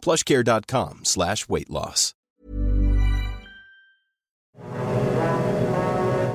plushcare.com 0.00 1.00
slash 1.04 1.46
weight 1.48 1.68
loss. 1.68 2.14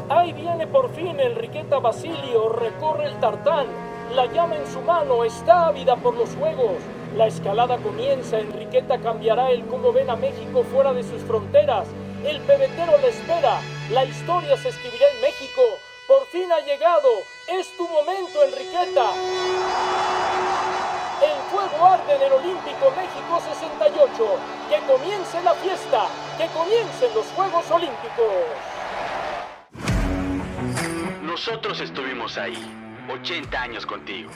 Ahí 0.10 0.34
viene 0.34 0.68
por 0.68 0.94
fin 0.96 1.20
Enriqueta 1.20 1.80
Basilio, 1.80 2.50
recorre 2.50 3.06
el 3.06 3.20
tartán, 3.20 3.68
la 4.16 4.26
llama 4.28 4.56
en 4.56 4.68
su 4.72 4.82
mano, 4.82 5.24
está 5.24 5.68
ávida 5.68 5.96
por 5.96 6.16
los 6.16 6.30
juegos. 6.36 6.78
La 7.16 7.28
escalada 7.28 7.78
comienza, 7.78 8.40
Enriqueta 8.40 9.00
cambiará 9.00 9.52
el 9.52 9.66
cómo 9.66 9.92
ven 9.94 10.10
a 10.10 10.16
México 10.16 10.64
fuera 10.64 10.94
de 10.94 11.04
sus 11.04 11.22
fronteras. 11.24 11.88
El 12.24 12.40
pebetero 12.42 12.98
le 13.00 13.10
espera, 13.10 13.62
la 13.92 14.04
historia 14.04 14.58
se 14.58 14.70
escribirá 14.70 15.06
en 15.16 15.22
México. 15.22 15.62
Por 16.08 16.26
fin 16.28 16.52
ha 16.52 16.60
llegado, 16.60 17.10
es 17.48 17.76
tu 17.78 17.88
momento, 17.88 18.44
Enriqueta. 18.44 19.12
El 21.22 21.38
fuego 21.50 21.86
arde 21.86 22.16
en 22.16 22.22
el 22.22 22.32
Olímpico 22.34 22.92
México 22.96 23.42
68. 23.42 24.40
Que 24.70 24.80
comience 24.92 25.42
la 25.44 25.54
fiesta, 25.56 26.08
que 26.38 26.48
comiencen 26.48 27.14
los 27.14 27.26
Juegos 27.28 27.72
Olímpicos. 27.72 28.26
Nosotros 31.22 31.80
estuvimos 31.82 32.38
ahí, 32.38 32.58
80 33.10 33.62
años 33.62 33.86
contigo. 33.86 34.32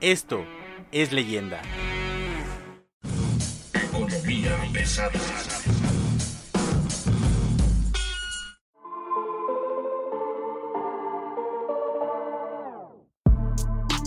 Esto 0.00 0.44
es 0.92 1.12
leyenda. 1.12 1.60
Economía 3.74 4.56
pesada. 4.72 5.12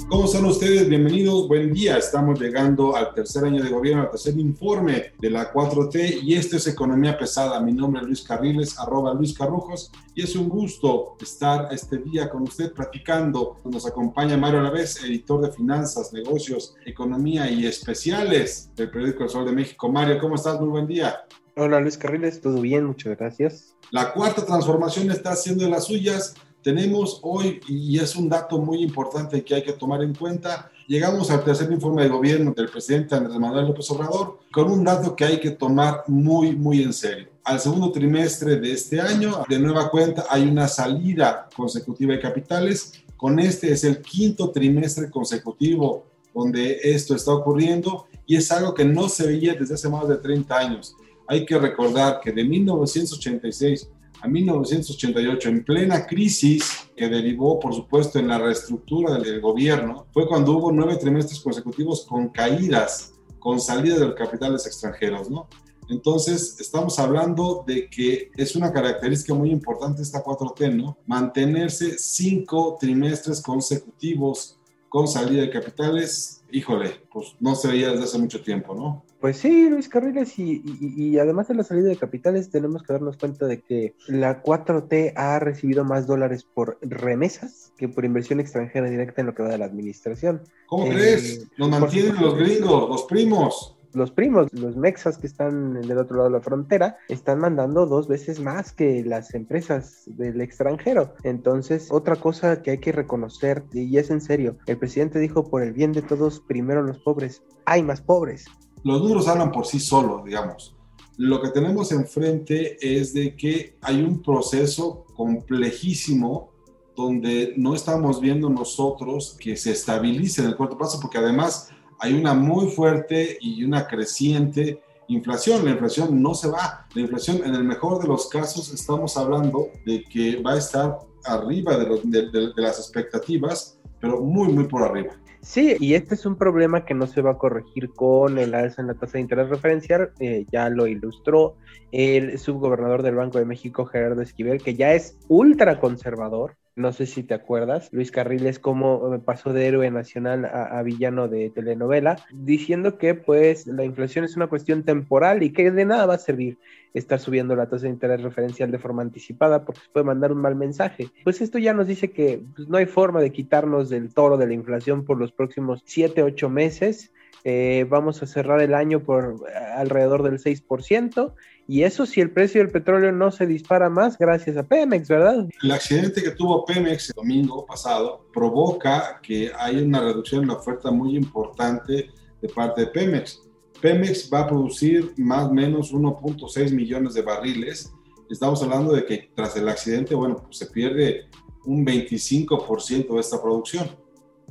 ¿Cómo 0.10 0.26
están 0.26 0.46
ustedes? 0.46 0.90
Bienvenidos, 0.90 1.48
buen 1.48 1.72
día. 1.72 1.96
Estamos 2.00 2.40
llegando 2.40 2.96
al 2.96 3.14
tercer 3.14 3.46
año 3.46 3.64
de 3.64 3.70
gobierno, 3.70 4.02
al 4.02 4.10
tercer 4.10 4.36
informe 4.40 5.14
de 5.20 5.30
la 5.30 5.54
4T 5.54 6.24
y 6.24 6.34
esto 6.34 6.58
es 6.58 6.66
Economía 6.66 7.16
Pesada. 7.16 7.60
Mi 7.60 7.74
nombre 7.74 8.02
es 8.02 8.08
Luis 8.08 8.24
Carriles, 8.24 8.80
arroba 8.80 9.14
Luis 9.14 9.38
Carrujos 9.38 9.92
y 10.16 10.24
es 10.24 10.36
un 10.36 10.50
gusto 10.50 11.16
estar 11.22 11.72
este 11.72 12.00
día 12.00 12.28
con 12.28 12.42
usted 12.42 12.74
platicando. 12.74 13.58
Nos 13.66 13.86
acompaña 13.86 14.36
Mario 14.36 14.62
Alavés, 14.62 15.04
editor 15.04 15.42
de 15.42 15.52
finanzas, 15.52 16.12
negocios, 16.12 16.76
economía 16.88 17.52
y 17.52 17.68
especiales 17.68 18.72
del 18.76 18.90
periódico 18.90 19.26
El 19.26 19.30
Sol 19.30 19.46
de 19.46 19.52
México. 19.52 19.90
Mario, 19.90 20.18
¿cómo 20.20 20.36
estás? 20.36 20.60
Muy 20.60 20.70
buen 20.70 20.88
día. 20.88 21.20
Hola 21.56 21.80
Luis 21.80 22.00
Carriles, 22.00 22.42
todo 22.42 22.62
bien, 22.62 22.86
muchas 22.86 23.16
gracias. 23.16 23.76
La 23.92 24.12
cuarta 24.14 24.44
transformación 24.44 25.12
está 25.12 25.34
haciendo 25.34 25.66
de 25.66 25.70
las 25.70 25.86
suyas 25.86 26.34
tenemos 26.64 27.20
hoy, 27.24 27.60
y 27.68 27.98
es 28.00 28.16
un 28.16 28.30
dato 28.30 28.60
muy 28.60 28.84
importante 28.84 29.44
que 29.44 29.56
hay 29.56 29.64
que 29.64 29.74
tomar 29.74 30.04
en 30.04 30.14
cuenta, 30.14 30.72
llegamos 30.88 31.32
al 31.32 31.44
tercer 31.44 31.72
informe 31.72 32.04
de 32.04 32.10
gobierno 32.10 32.52
del 32.52 32.70
presidente 32.70 33.16
Andrés 33.16 33.40
Manuel 33.40 33.68
López 33.68 33.90
Obrador 33.92 34.40
con 34.52 34.72
un 34.72 34.84
dato 34.84 35.16
que 35.16 35.26
hay 35.26 35.40
que 35.40 35.52
tomar 35.52 36.04
muy, 36.08 36.56
muy 36.56 36.84
en 36.84 36.94
serio. 36.94 37.28
Al 37.44 37.60
segundo 37.60 37.92
trimestre 37.92 38.58
de 38.58 38.74
este 38.74 39.00
año, 39.00 39.44
de 39.48 39.60
nueva 39.60 39.90
cuenta, 39.90 40.26
hay 40.30 40.44
una 40.44 40.68
salida 40.68 41.50
consecutiva 41.56 42.14
de 42.14 42.20
capitales. 42.20 42.94
Con 43.16 43.40
este 43.40 43.72
es 43.72 43.84
el 43.84 44.02
quinto 44.02 44.52
trimestre 44.52 45.10
consecutivo 45.10 46.06
donde 46.34 46.80
esto 46.84 47.16
está 47.16 47.34
ocurriendo 47.34 48.06
y 48.26 48.36
es 48.36 48.52
algo 48.52 48.74
que 48.74 48.86
no 48.86 49.10
se 49.10 49.26
veía 49.26 49.56
desde 49.56 49.74
hace 49.74 49.90
más 49.90 50.08
de 50.08 50.18
30 50.18 50.56
años. 50.58 50.96
Hay 51.28 51.46
que 51.46 51.58
recordar 51.58 52.20
que 52.22 52.32
de 52.32 52.44
1986 52.44 53.90
a 54.22 54.28
1988, 54.28 55.50
en 55.50 55.64
plena 55.64 56.06
crisis 56.06 56.90
que 56.96 57.08
derivó, 57.08 57.60
por 57.60 57.74
supuesto, 57.74 58.20
en 58.20 58.28
la 58.28 58.38
reestructura 58.38 59.18
del 59.18 59.40
gobierno, 59.40 60.08
fue 60.12 60.28
cuando 60.28 60.54
hubo 60.54 60.72
nueve 60.72 60.98
trimestres 60.98 61.40
consecutivos 61.40 62.06
con 62.06 62.30
caídas, 62.30 63.14
con 63.40 63.60
salida 63.60 63.96
de 63.96 64.08
los 64.08 64.16
capitales 64.16 64.66
extranjeros, 64.66 65.30
¿no? 65.30 65.48
Entonces, 65.90 66.58
estamos 66.60 67.00
hablando 67.00 67.64
de 67.66 67.90
que 67.90 68.30
es 68.36 68.56
una 68.56 68.72
característica 68.72 69.34
muy 69.34 69.50
importante 69.50 70.04
esta 70.04 70.24
4T, 70.24 70.76
¿no? 70.76 70.98
Mantenerse 71.08 71.98
cinco 71.98 72.78
trimestres 72.80 73.42
consecutivos 73.42 74.60
con 74.88 75.08
salida 75.08 75.42
de 75.42 75.50
capitales, 75.50 76.44
híjole, 76.52 77.02
pues 77.12 77.36
no 77.40 77.56
se 77.56 77.70
veía 77.70 77.92
desde 77.92 78.04
hace 78.04 78.18
mucho 78.20 78.42
tiempo, 78.42 78.76
¿no? 78.76 79.04
Pues 79.20 79.38
sí, 79.38 79.70
Luis 79.70 79.90
Carriles, 79.90 80.40
y, 80.40 80.62
y, 80.64 80.94
y, 80.96 81.20
además 81.20 81.50
de 81.50 81.56
la 81.56 81.64
salida 81.64 81.90
de 81.90 81.98
capitales, 81.98 82.50
tenemos 82.50 82.84
que 82.84 82.94
darnos 82.94 83.18
cuenta 83.18 83.48
de 83.48 83.62
que 83.62 83.94
la 84.08 84.42
4T 84.42 85.14
ha 85.16 85.40
recibido 85.40 85.84
más 85.84 86.08
dólares 86.08 86.46
por 86.46 86.78
remesas 86.82 87.74
que 87.78 87.90
por 87.90 88.06
inversión 88.06 88.40
extranjera 88.40 88.90
directa 88.90 89.22
en 89.22 89.28
lo 89.28 89.36
que 89.36 89.44
va 89.44 89.50
de 89.50 89.58
la 89.58 89.66
administración. 89.66 90.42
¿Cómo 90.68 90.86
eh, 90.86 90.92
crees? 90.92 91.48
Nos 91.58 91.70
mantienen 91.70 92.16
los 92.16 92.38
gringos, 92.38 92.90
los 92.90 93.04
primos 93.04 93.76
los 93.94 94.12
primos, 94.12 94.48
los 94.54 94.76
mexas 94.76 95.18
que 95.18 95.28
están 95.28 95.82
del 95.82 95.98
otro 95.98 96.18
lado 96.18 96.30
de 96.30 96.38
la 96.38 96.44
frontera, 96.44 96.98
están 97.08 97.40
mandando 97.40 97.86
dos 97.86 98.08
veces 98.08 98.40
más 98.40 98.72
que 98.72 99.04
las 99.04 99.34
empresas 99.34 100.04
del 100.06 100.42
extranjero. 100.42 101.14
Entonces, 101.24 101.88
otra 101.92 102.16
cosa 102.16 102.62
que 102.62 102.72
hay 102.72 102.78
que 102.78 102.92
reconocer, 102.92 103.64
y 103.74 103.98
es 103.98 104.10
en 104.10 104.22
serio, 104.22 104.58
el 104.68 104.78
presidente 104.78 105.20
dijo, 105.20 105.50
por 105.50 105.64
el 105.64 105.74
bien 105.74 105.92
de 105.92 106.02
todos, 106.02 106.40
primero 106.40 106.84
los 106.84 107.00
pobres. 107.00 107.44
Hay 107.66 107.84
más 107.84 108.02
pobres. 108.02 108.46
Los 108.84 109.02
números 109.02 109.28
hablan 109.28 109.52
por 109.52 109.66
sí 109.66 109.80
solos, 109.80 110.24
digamos. 110.24 110.76
Lo 111.18 111.42
que 111.42 111.50
tenemos 111.50 111.92
enfrente 111.92 112.78
es 112.82 113.14
de 113.14 113.36
que 113.36 113.78
hay 113.82 114.02
un 114.02 114.22
proceso 114.22 115.06
complejísimo 115.16 116.52
donde 116.96 117.54
no 117.58 117.76
estamos 117.76 118.20
viendo 118.20 118.50
nosotros 118.50 119.36
que 119.40 119.56
se 119.56 119.72
estabilice 119.72 120.42
en 120.42 120.48
el 120.48 120.56
corto 120.56 120.78
plazo, 120.78 121.00
porque 121.02 121.18
además 121.18 121.70
hay 122.00 122.14
una 122.14 122.34
muy 122.34 122.68
fuerte 122.68 123.38
y 123.42 123.64
una 123.64 123.88
creciente 123.88 124.82
inflación. 125.10 125.66
La 125.66 125.72
inflación 125.72 126.22
no 126.22 126.34
se 126.34 126.50
va. 126.50 126.88
La 126.94 127.02
inflación, 127.02 127.42
en 127.46 127.56
el 127.56 127.64
mejor 127.64 128.02
de 128.02 128.08
los 128.08 128.28
casos, 128.30 128.74
estamos 128.74 129.18
hablando 129.18 129.70
de 129.86 130.04
que 130.04 130.42
va 130.42 130.54
a 130.54 130.58
estar 130.58 131.00
arriba 131.26 131.78
de, 131.78 132.52
las 132.56 132.80
expectativas, 132.80 133.78
pero 134.00 134.22
muy, 134.22 134.50
muy 134.54 134.66
por 134.66 134.84
arriba. 134.84 135.14
Sí, 135.42 135.78
y 135.80 135.94
este 135.94 136.16
es 136.16 136.26
un 136.26 136.36
problema 136.36 136.84
que 136.84 136.94
no 136.94 137.08
se 137.08 137.22
va 137.22 137.32
a 137.32 137.38
corregir 137.38 137.92
con 137.94 138.38
el 138.38 138.54
alza 138.54 138.82
en 138.82 138.88
la 138.90 138.94
tasa 138.94 139.14
de 139.14 139.22
interés 139.22 139.50
referencial, 139.50 140.12
eh, 140.20 140.46
ya 140.52 140.70
lo 140.70 140.86
ilustró 140.86 141.56
el 141.92 142.38
subgobernador 142.38 143.04
del 143.04 143.16
Banco 143.16 143.40
de 143.40 143.46
México, 143.46 143.86
Gerardo 143.86 144.22
Esquivel, 144.22 144.62
que 144.62 144.76
ya 144.76 144.94
es 144.94 145.18
ultra 145.30 145.80
conservador, 145.80 146.58
no 146.80 146.94
sé 146.94 147.06
si 147.06 147.24
te 147.24 147.34
acuerdas, 147.34 147.90
Luis 147.92 148.10
Carriles, 148.10 148.58
cómo 148.58 149.14
eh, 149.14 149.20
pasó 149.20 149.54
de 149.54 149.68
héroe 149.68 149.92
nacional 149.92 150.46
a, 150.46 150.82
villano 150.82 151.28
de 151.28 151.50
telenovela, 151.50 152.16
diciendo 152.32 152.98
que 152.98 153.16
pues 153.16 153.68
la 153.68 153.84
inflación 153.84 154.24
es 154.24 154.36
una 154.36 154.48
cuestión 154.48 154.84
temporal 154.84 155.44
y 155.44 155.52
que 155.52 155.72
de 155.72 155.86
nada 155.86 156.06
va 156.06 156.16
a 156.16 156.20
servir 156.20 156.58
estar 156.94 157.20
subiendo 157.20 157.56
la 157.56 157.68
tasa 157.68 157.84
de 157.84 157.90
interés 157.90 158.22
referencial 158.22 158.72
de 158.72 158.80
forma 158.80 159.02
anticipada 159.02 159.66
porque 159.66 159.82
se 159.82 159.90
puede 159.90 160.06
mandar 160.06 160.32
un 160.32 160.42
mal 160.42 160.56
mensaje. 160.56 161.10
Pues 161.24 161.42
esto 161.42 161.60
ya 161.60 161.74
nos 161.74 161.88
dice 161.88 162.12
que 162.12 162.42
pues, 162.56 162.68
no 162.68 162.78
hay 162.78 162.86
forma 162.86 163.22
de 163.22 163.32
quitarnos 163.32 163.90
del 163.90 164.14
toro 164.14 164.38
de 164.38 164.48
la 164.48 164.54
inflación 164.54 165.06
por 165.06 165.20
los 165.20 165.32
próximos 165.32 165.84
7, 165.86 166.24
8 166.24 166.50
meses. 166.50 167.12
Eh, 167.44 167.86
vamos 167.90 168.22
a 168.22 168.28
cerrar 168.28 168.62
el 168.62 168.74
año 168.74 169.02
por 169.04 169.38
alrededor 169.76 170.24
del 170.24 170.40
6%, 170.40 171.34
y 171.68 171.84
eso 171.84 172.06
si 172.06 172.20
el 172.20 172.32
precio 172.32 172.62
del 172.62 172.72
petróleo 172.72 173.12
no 173.12 173.32
se 173.32 173.46
dispara 173.46 173.90
más 173.90 174.18
gracias 174.18 174.58
a 174.58 174.64
Pemex, 174.64 175.08
¿verdad? 175.08 175.48
El 175.62 175.72
accidente 175.72 176.24
que 176.24 176.32
tuvo 176.32 176.66
Pemex 176.66 177.10
el 177.10 177.16
domingo 177.16 177.66
pasado 177.66 178.26
provoca 178.34 179.20
que 179.22 179.52
haya 179.56 179.84
una 179.84 180.02
reducción 180.02 180.42
en 180.42 180.48
la 180.48 180.56
oferta 180.56 180.90
muy 180.90 181.16
importante 181.16 182.10
de 182.42 182.50
parte 182.50 182.82
de 182.82 182.88
Pemex. 182.88 183.42
Pemex 183.82 184.30
va 184.34 184.40
a 184.40 184.48
producir 184.48 185.14
más 185.18 185.48
o 185.48 185.54
menos 185.54 185.94
1.6 185.94 186.72
millones 186.72 187.14
de 187.14 187.22
barriles. 187.22 187.94
Estamos 188.30 188.62
hablando 188.64 188.94
de 188.94 189.06
que 189.06 189.30
tras 189.36 189.56
el 189.56 189.70
accidente, 189.70 190.16
bueno, 190.16 190.42
pues 190.44 190.58
se 190.58 190.66
pierde 190.66 191.30
un 191.66 191.86
25% 191.86 193.14
de 193.14 193.20
esta 193.20 193.42
producción, 193.42 193.90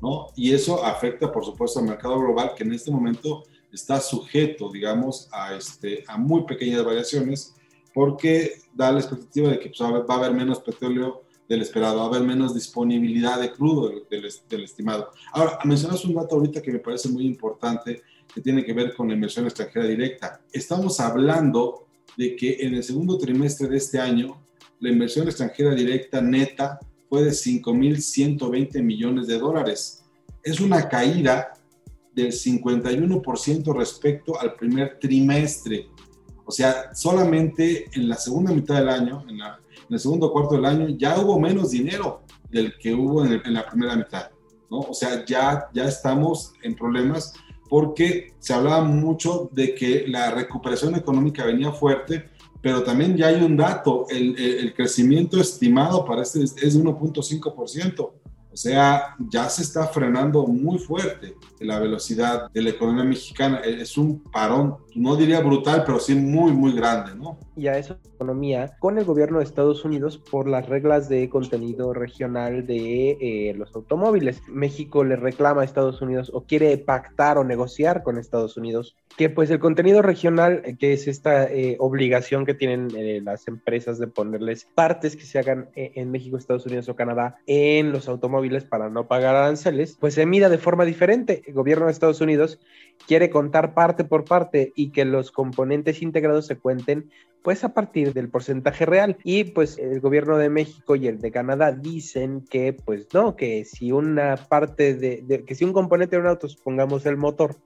¿no? 0.01 0.29
Y 0.37 0.53
eso 0.53 0.85
afecta, 0.85 1.31
por 1.31 1.45
supuesto, 1.45 1.81
al 1.81 1.87
mercado 1.87 2.19
global, 2.19 2.53
que 2.57 2.65
en 2.65 2.73
este 2.73 2.91
momento 2.91 3.45
está 3.73 4.01
sujeto, 4.01 4.71
digamos, 4.71 5.29
a, 5.33 5.55
este, 5.55 6.05
muy 6.19 6.45
pequeñas 6.45 6.85
variaciones, 6.85 7.55
porque 7.93 8.61
da 8.75 8.93
la 8.93 9.01
expectativa 9.01 9.51
de 9.51 9.59
que 9.59 9.71
pues, 9.71 9.81
va 9.81 10.15
a 10.15 10.19
haber 10.19 10.33
menos 10.33 10.61
petróleo 10.61 11.23
del 11.49 11.63
esperado, 11.63 11.99
va 11.99 12.05
a 12.05 12.09
haber 12.09 12.23
menos 12.23 12.55
disponibilidad 12.55 13.41
de 13.41 13.53
crudo 13.53 13.89
del, 13.89 14.31
del, 14.49 14.65
estimado. 14.65 15.11
Ahora, 15.33 15.59
mencionas 15.65 16.05
un 16.05 16.15
dato 16.15 16.37
ahorita 16.37 16.61
que 16.61 16.73
me 16.73 16.79
parece 16.79 17.09
muy 17.09 17.27
importante, 17.27 18.03
que 18.33 18.41
tiene 18.41 18.65
que 18.65 18.75
ver 18.75 18.95
con 18.95 19.09
la 19.09 19.15
inversión 19.15 19.47
extranjera 19.47 19.87
directa. 19.87 20.41
Estamos 20.53 21.01
hablando 21.01 21.87
de 22.17 22.37
que 22.37 22.59
en 22.61 22.75
el 22.75 22.85
segundo 22.85 23.17
trimestre 23.17 23.69
de 23.69 23.79
este 23.79 23.99
año 23.99 24.43
la 24.81 24.91
inversión 24.91 25.27
extranjera 25.27 25.75
directa 25.75 26.21
neta 26.21 26.79
fue 27.09 27.25
de 27.25 27.31
5.120 27.31 28.83
millones 28.83 29.27
de 29.27 29.39
dólares. 29.39 30.05
Es 30.43 30.61
una 30.61 30.89
caída 30.89 31.55
del 32.15 32.33
51% 32.33 33.77
respecto 33.77 34.39
al 34.41 34.55
primer 34.55 34.99
trimestre. 34.99 35.89
O 36.45 36.51
sea, 36.51 36.95
solamente 36.95 37.87
en 37.93 38.09
la 38.09 38.17
segunda 38.17 38.53
mitad 38.53 38.77
del 38.77 38.89
año, 38.89 39.25
en, 39.29 39.39
el 39.91 39.99
segundo 39.99 40.33
cuarto 40.33 40.55
del 40.57 40.65
año, 40.65 40.89
ya 40.89 41.19
hubo 41.19 41.39
menos 41.39 41.71
dinero 41.71 42.23
del 42.51 42.75
que 42.79 42.95
hubo 42.95 43.25
en, 43.25 43.41
en 43.45 43.55
la 43.55 43.67
primera 43.69 43.97
mitad. 43.97 44.31
¿no? 44.71 44.81
O 44.81 44.95
sea, 44.95 45.25
ya, 45.25 45.69
ya 45.73 45.85
estamos 45.85 46.53
en 46.63 46.75
problemas 46.75 47.33
porque 47.69 48.35
se 48.39 48.55
hablaba 48.55 48.83
mucho 48.83 49.51
de 49.53 49.75
que 49.75 50.07
la 50.09 50.31
recuperación 50.31 50.95
económica 50.95 51.45
venía 51.45 51.71
fuerte, 51.73 52.31
pero 52.61 52.83
también 52.83 53.17
ya 53.17 53.29
hay 53.29 53.43
un 53.43 53.57
dato, 53.57 54.07
el, 54.11 54.39
el, 54.39 54.75
crecimiento 54.75 55.41
estimado 55.41 56.05
para 56.05 56.23
este 56.23 56.43
es 56.43 56.55
de 56.55 56.81
1.5%. 56.81 58.13
O 58.51 58.57
sea, 58.57 59.15
ya 59.31 59.49
se 59.49 59.63
está 59.63 59.87
frenando 59.87 60.45
muy 60.47 60.79
fuerte 60.79 61.37
la 61.61 61.79
velocidad 61.79 62.51
de 62.51 62.63
la 62.63 62.71
economía 62.71 63.05
mexicana. 63.05 63.59
Es 63.59 63.97
un 63.97 64.21
parón, 64.25 64.77
no 64.99 65.17
diría 65.17 65.41
brutal, 65.41 65.85
pero 65.87 65.99
sí 65.99 66.15
muy, 66.15 66.53
muy 66.53 66.73
grande, 66.73 67.15
¿no? 67.15 67.39
Y 67.57 67.69
a 67.69 67.79
esa 67.79 67.99
economía 68.15 68.77
con 68.79 68.99
el 68.99 69.05
gobierno 69.05 69.39
de 69.39 69.45
Estados 69.45 69.85
Unidos 69.85 70.19
por 70.19 70.49
las 70.49 70.69
reglas 70.69 71.09
de 71.09 71.29
contenido 71.29 71.93
regional 71.93 72.67
de 72.67 73.11
eh, 73.21 73.55
los 73.57 73.75
automóviles. 73.75 74.43
México 74.49 75.05
le 75.05 75.17
reclama 75.17 75.63
a 75.63 75.65
Estados 75.65 76.03
Unidos 76.03 76.31
o 76.35 76.45
quiere 76.45 76.77
pactar 76.79 77.39
o 77.39 77.45
negociar 77.45 78.03
con 78.03 78.19
Estados 78.19 78.57
Unidos 78.57 78.97
que 79.17 79.31
pues 79.31 79.51
el 79.51 79.59
contenido 79.59 80.01
regional, 80.03 80.63
eh, 80.65 80.77
que 80.79 80.93
es 80.93 81.09
esta 81.09 81.45
eh, 81.45 81.77
obligación 81.81 82.47
que 82.47 82.55
tienen 82.55 82.89
las 83.25 83.49
empresas 83.49 83.99
de 83.99 84.07
ponerles 84.07 84.69
partes 84.75 85.17
que 85.17 85.25
se 85.25 85.39
hagan 85.39 85.71
en 85.75 86.11
México, 86.11 86.37
Estados 86.37 86.67
Unidos 86.67 86.89
o 86.89 86.97
Canadá 86.97 87.37
en 87.47 87.93
los 87.93 88.09
automóviles 88.09 88.65
para 88.65 88.91
no 88.91 89.09
pagar 89.09 89.35
aranceles, 89.35 89.97
pues 89.99 90.15
se 90.15 90.27
mida 90.27 90.49
de 90.49 90.59
forma 90.59 90.85
diferente. 90.85 91.43
El 91.47 91.55
gobierno 91.55 91.87
de 91.87 91.93
Estados 91.93 92.21
Unidos 92.21 92.59
quiere 93.07 93.31
contar 93.31 93.75
parte 93.75 94.05
por 94.05 94.25
parte 94.25 94.73
y 94.75 94.88
que 94.91 95.05
los 95.05 95.31
componentes 95.33 96.03
integrados 96.03 96.47
se 96.47 96.57
cuenten 96.57 97.11
pues 97.43 97.65
a 97.65 97.73
partir 97.73 98.13
del 98.13 98.29
porcentaje 98.29 98.85
real. 98.85 99.17
Y 99.25 99.45
pues 99.45 99.79
el 99.79 100.01
gobierno 100.01 100.37
de 100.39 100.51
México 100.51 100.97
y 100.97 101.07
el 101.07 101.21
de 101.21 101.31
Canadá 101.31 101.73
dicen 101.73 102.45
que 102.49 102.73
pues 102.73 103.09
no, 103.13 103.37
que 103.37 103.65
si 103.65 103.93
una 103.93 104.37
parte 104.37 104.95
de, 104.95 105.45
que 105.47 105.55
si 105.55 105.65
un 105.65 105.73
componente 105.73 106.17
de 106.17 106.23
un 106.23 106.29
auto, 106.29 106.49
supongamos 106.49 107.07
el 107.07 107.17
motor, 107.17 107.57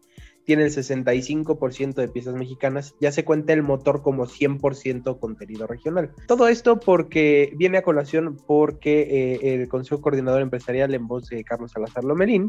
tiene 0.44 0.64
el 0.64 0.70
65% 0.70 1.94
de 1.94 2.08
piezas 2.08 2.34
mexicanas, 2.34 2.96
ya 3.00 3.12
se 3.12 3.24
cuenta 3.24 3.52
el 3.52 3.62
motor 3.62 4.02
como 4.02 4.26
100% 4.26 5.18
contenido 5.20 5.66
regional. 5.66 6.10
Todo 6.26 6.48
esto 6.48 6.80
porque 6.80 7.52
viene 7.56 7.78
a 7.78 7.82
colación 7.82 8.36
porque 8.46 9.02
eh, 9.02 9.54
el 9.54 9.68
Consejo 9.68 10.00
Coordinador 10.00 10.42
Empresarial 10.42 10.94
en 10.94 11.06
voz 11.06 11.28
de 11.28 11.44
Carlos 11.44 11.72
Salazar 11.72 12.04
Lomelín 12.04 12.48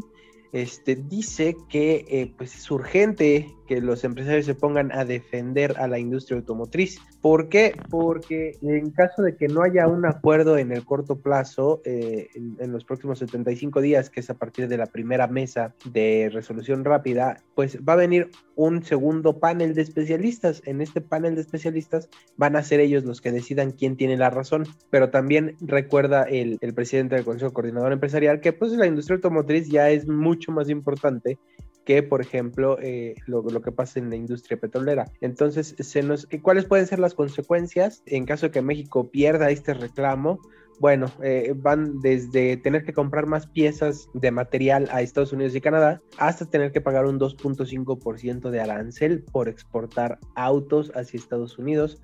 este, 0.54 0.94
dice 0.94 1.56
que 1.68 2.04
eh, 2.08 2.32
pues 2.36 2.54
es 2.54 2.70
urgente 2.70 3.52
que 3.66 3.80
los 3.80 4.04
empresarios 4.04 4.46
se 4.46 4.54
pongan 4.54 4.92
a 4.92 5.04
defender 5.04 5.76
a 5.78 5.88
la 5.88 5.98
industria 5.98 6.38
automotriz. 6.38 6.98
¿Por 7.20 7.48
qué? 7.48 7.74
Porque 7.90 8.58
en 8.62 8.90
caso 8.90 9.22
de 9.22 9.36
que 9.36 9.48
no 9.48 9.62
haya 9.62 9.88
un 9.88 10.06
acuerdo 10.06 10.58
en 10.58 10.72
el 10.72 10.84
corto 10.84 11.16
plazo, 11.16 11.80
eh, 11.84 12.28
en, 12.34 12.72
los 12.72 12.84
próximos 12.84 13.18
75 13.18 13.80
días, 13.80 14.10
que 14.10 14.20
es 14.20 14.30
a 14.30 14.34
partir 14.34 14.68
de 14.68 14.76
la 14.76 14.86
primera 14.86 15.26
mesa 15.26 15.74
de 15.84 16.30
resolución 16.32 16.84
rápida, 16.84 17.42
pues 17.54 17.78
va 17.78 17.94
a 17.94 17.96
venir 17.96 18.30
un 18.56 18.84
segundo 18.84 19.38
panel 19.38 19.74
de 19.74 19.82
especialistas. 19.82 20.62
En 20.64 20.80
este 20.80 21.00
panel 21.00 21.34
de 21.34 21.40
especialistas 21.40 22.08
van 22.36 22.56
a 22.56 22.62
ser 22.62 22.80
ellos 22.80 23.04
los 23.04 23.20
que 23.20 23.32
decidan 23.32 23.72
quién 23.72 23.96
tiene 23.96 24.16
la 24.16 24.30
razón. 24.30 24.64
Pero 24.90 25.10
también 25.10 25.56
recuerda 25.60 26.24
el, 26.24 26.58
el 26.60 26.74
presidente 26.74 27.14
del 27.16 27.24
Consejo 27.24 27.52
Coordinador 27.52 27.92
Empresarial 27.92 28.40
que 28.40 28.52
pues 28.52 28.72
la 28.72 28.86
industria 28.86 29.16
automotriz 29.16 29.68
ya 29.68 29.90
es 29.90 30.06
mucho 30.06 30.52
más 30.52 30.68
importante 30.68 31.38
que, 31.84 32.02
por 32.02 32.20
ejemplo, 32.20 32.78
eh, 32.80 33.14
lo, 33.26 33.44
que 33.44 33.72
pasa 33.72 33.98
en 33.98 34.10
la 34.10 34.16
industria 34.16 34.58
petrolera. 34.58 35.10
Entonces, 35.20 35.74
se 35.78 36.02
nos, 36.02 36.26
¿cuáles 36.42 36.64
pueden 36.64 36.86
ser 36.86 36.98
las 36.98 37.14
consecuencias 37.14 38.02
en 38.06 38.24
caso 38.24 38.46
de 38.46 38.52
que 38.52 38.62
México 38.62 39.10
pierda 39.10 39.50
este 39.50 39.74
reclamo? 39.74 40.40
Bueno, 40.80 41.06
eh, 41.22 41.54
van 41.56 42.00
desde 42.00 42.56
tener 42.56 42.84
que 42.84 42.92
comprar 42.92 43.26
más 43.26 43.46
piezas 43.46 44.08
de 44.12 44.32
material 44.32 44.88
a 44.90 45.02
Estados 45.02 45.32
Unidos 45.32 45.54
y 45.54 45.60
Canadá 45.60 46.02
hasta 46.18 46.46
tener 46.46 46.72
que 46.72 46.80
pagar 46.80 47.06
un 47.06 47.20
2.5% 47.20 48.50
de 48.50 48.60
arancel 48.60 49.22
por 49.22 49.48
exportar 49.48 50.18
autos 50.34 50.90
hacia 50.96 51.18
Estados 51.18 51.58
Unidos, 51.58 52.02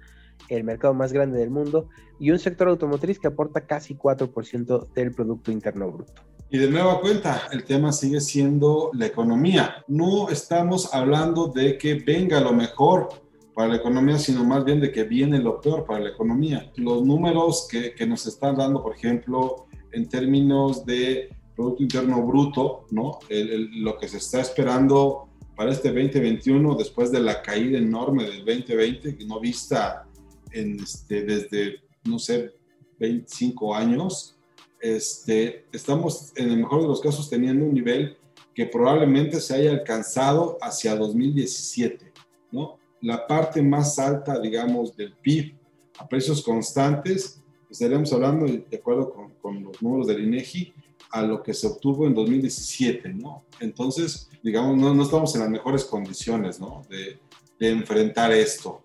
el 0.49 0.63
mercado 0.63 0.95
más 0.95 1.13
grande 1.13 1.39
del 1.39 1.51
mundo, 1.51 1.89
y 2.21 2.31
un 2.31 2.39
sector 2.39 2.69
automotriz 2.69 3.19
que 3.19 3.27
aporta 3.27 3.67
casi 3.67 3.97
4% 3.97 4.93
del 4.93 5.13
Producto 5.13 5.51
Interno 5.51 5.91
Bruto. 5.91 6.23
Y 6.53 6.59
de 6.59 6.69
nueva 6.69 7.01
cuenta, 7.01 7.49
el 7.53 7.63
tema 7.63 7.93
sigue 7.93 8.21
siendo 8.21 8.91
la 8.95 9.07
economía. 9.07 9.85
No 9.87 10.29
estamos 10.31 10.93
hablando 10.93 11.47
de 11.47 11.79
que 11.79 11.95
venga 11.95 12.41
lo 12.41 12.53
mejor 12.53 13.09
para 13.55 13.69
la 13.69 13.77
economía, 13.77 14.19
sino 14.19 14.43
más 14.43 14.65
bien 14.65 14.81
de 14.81 14.91
que 14.91 15.05
viene 15.05 15.39
lo 15.39 15.61
peor 15.61 15.85
para 15.87 16.01
la 16.01 16.09
economía. 16.09 16.73
Los 16.75 17.05
números 17.05 17.69
que, 17.71 17.95
que 17.95 18.05
nos 18.05 18.27
están 18.27 18.57
dando, 18.57 18.83
por 18.83 18.97
ejemplo, 18.97 19.67
en 19.93 20.09
términos 20.09 20.85
de 20.85 21.31
Producto 21.55 21.85
Interno 21.85 22.27
Bruto, 22.27 22.87
¿no? 22.91 23.21
lo 23.29 23.97
que 23.97 24.09
se 24.09 24.17
está 24.17 24.41
esperando 24.41 25.29
para 25.55 25.71
este 25.71 25.91
2021, 25.93 26.75
después 26.75 27.13
de 27.13 27.21
la 27.21 27.43
caída 27.43 27.79
enorme 27.79 28.25
del 28.25 28.45
2020, 28.45 29.17
que 29.17 29.25
no 29.25 29.39
vista 29.39 30.05
en 30.51 30.81
este, 30.81 31.23
desde, 31.23 31.83
no 32.05 32.19
sé, 32.19 32.55
25 32.99 33.75
años, 33.75 34.40
este, 34.81 35.67
estamos 35.73 36.33
en 36.37 36.51
el 36.51 36.59
mejor 36.59 36.83
de 36.83 36.89
los 36.89 37.01
casos 37.01 37.29
teniendo 37.29 37.65
un 37.65 37.75
nivel 37.75 38.17
que 38.55 38.67
probablemente 38.67 39.41
se 39.41 39.55
haya 39.55 39.71
alcanzado 39.71 40.59
hacia 40.61 40.97
2017, 40.97 42.13
¿no? 42.51 42.79
La 43.01 43.27
parte 43.27 43.63
más 43.63 43.99
alta, 43.99 44.39
digamos, 44.39 44.97
del 44.97 45.13
PIB 45.15 45.55
a 45.99 46.09
precios 46.09 46.43
constantes, 46.43 47.43
estaríamos 47.71 48.13
hablando, 48.13 48.47
de 48.47 48.77
acuerdo 48.77 49.11
con, 49.11 49.31
con 49.35 49.63
los 49.63 49.81
números 49.81 50.07
del 50.07 50.25
INEGI, 50.25 50.73
a 51.13 51.23
lo 51.23 51.43
que 51.43 51.55
se 51.55 51.67
obtuvo 51.67 52.07
en 52.07 52.15
2017, 52.15 53.09
¿no? 53.11 53.45
Entonces, 53.61 54.29
digamos, 54.43 54.77
no, 54.77 54.95
no 54.95 55.03
estamos 55.03 55.35
en 55.35 55.43
las 55.43 55.51
mejores 55.51 55.85
condiciones, 55.85 56.61
¿no? 56.61 56.83
De, 56.89 57.19
de 57.59 57.71
enfrentar 57.71 58.33
esto. 58.33 58.83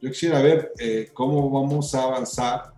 Yo 0.00 0.10
quisiera 0.10 0.40
ver 0.40 0.72
eh, 0.78 1.10
cómo 1.12 1.50
vamos 1.50 1.94
a 1.94 2.02
avanzar 2.04 2.74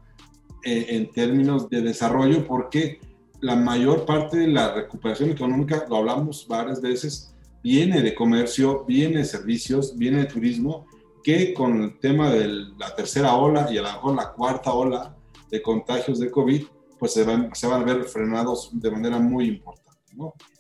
eh, 0.65 0.87
en 0.91 1.11
términos 1.11 1.69
de 1.69 1.83
desarrollo 1.83 2.47
porque 2.47 3.01
la 3.41 3.57
mayor 3.57 4.07
parte 4.07 4.37
de 4.37 4.47
la 4.47 4.73
recuperación 4.73 5.31
económica, 5.31 5.85
lo 5.89 5.97
hablamos 5.97 6.47
varias 6.49 6.81
veces, 6.81 7.35
viene 7.63 8.01
de 8.01 8.15
comercio, 8.15 8.85
viene 8.85 9.19
de 9.19 9.25
servicios, 9.25 9.97
viene 9.97 10.19
de 10.19 10.27
turismo, 10.27 10.87
que 11.23 11.53
con 11.55 11.83
el 11.83 11.99
tema 11.99 12.31
de 12.31 12.49
la 12.79 12.95
tercera 12.95 13.35
ola 13.35 13.69
y 13.71 13.79
a 13.79 13.83
lo 13.83 13.93
mejor 13.93 14.15
la 14.15 14.33
cuarta 14.33 14.73
ola 14.73 15.17
de 15.51 15.63
contagios 15.63 16.19
de 16.19 16.31
COVID, 16.31 16.63
pues 16.99 17.13
se 17.13 17.25
van, 17.25 17.51
se 17.55 17.67
van 17.67 17.83
a 17.83 17.85
ver 17.85 18.05
frenados 18.05 18.71
de 18.73 18.91
manera 18.91 19.19
muy 19.19 19.49
importante. 19.49 19.92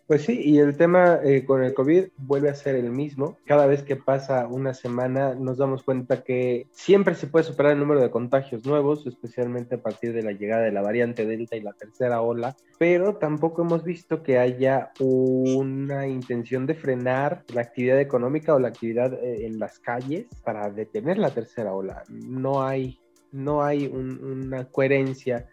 Pues 0.07 0.23
sí, 0.23 0.41
y 0.45 0.59
el 0.59 0.77
tema 0.77 1.21
eh, 1.23 1.45
con 1.45 1.63
el 1.63 1.73
COVID 1.73 2.09
vuelve 2.19 2.51
a 2.51 2.55
ser 2.55 2.75
el 2.75 2.91
mismo. 2.91 3.39
Cada 3.47 3.67
vez 3.67 3.83
que 3.83 3.97
pasa 3.97 4.47
una 4.47 4.75
semana 4.75 5.35
nos 5.35 5.59
damos 5.59 5.83
cuenta 5.83 6.23
que 6.23 6.67
siempre 6.73 7.15
se 7.15 7.29
puede 7.29 7.45
superar 7.45 7.73
el 7.73 7.79
número 7.79 8.01
de 8.01 8.11
contagios 8.11 8.67
nuevos, 8.67 9.07
especialmente 9.07 9.77
a 9.77 9.83
partir 9.83 10.13
de 10.13 10.23
la 10.23 10.33
llegada 10.33 10.63
de 10.63 10.73
la 10.73 10.83
variante 10.83 11.25
Delta 11.25 11.57
y 11.57 11.61
la 11.61 11.73
tercera 11.73 12.21
ola, 12.21 12.57
pero 12.79 13.17
tampoco 13.17 13.63
hemos 13.63 13.85
visto 13.85 14.23
que 14.23 14.39
haya 14.39 14.91
una 15.01 16.07
intención 16.07 16.67
de 16.67 16.75
frenar 16.75 17.45
la 17.55 17.63
actividad 17.63 18.01
económica 18.01 18.55
o 18.55 18.59
la 18.59 18.69
actividad 18.69 19.15
eh, 19.15 19.47
en 19.47 19.59
las 19.59 19.79
calles 19.79 20.27
para 20.45 20.71
detener 20.71 21.17
la 21.17 21.31
tercera 21.31 21.73
ola. 21.73 22.03
No 22.11 22.63
hay, 22.63 22.99
no 23.31 23.63
hay 23.63 23.87
una 23.87 24.65
coherencia 24.67 25.49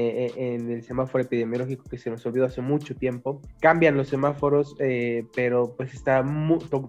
eh, 0.00 0.32
eh, 0.36 0.54
en 0.54 0.70
el 0.70 0.84
semáforo 0.84 1.24
epidemiológico 1.24 1.82
que 1.90 1.98
se 1.98 2.08
nos 2.08 2.24
olvidó 2.24 2.44
hace 2.44 2.60
mucho 2.60 2.94
tiempo. 2.94 3.42
Cambian 3.58 3.96
los 3.96 4.06
semáforos, 4.06 4.76
eh, 4.78 5.26
pero 5.34 5.74
pues 5.76 5.92
está 5.92 6.24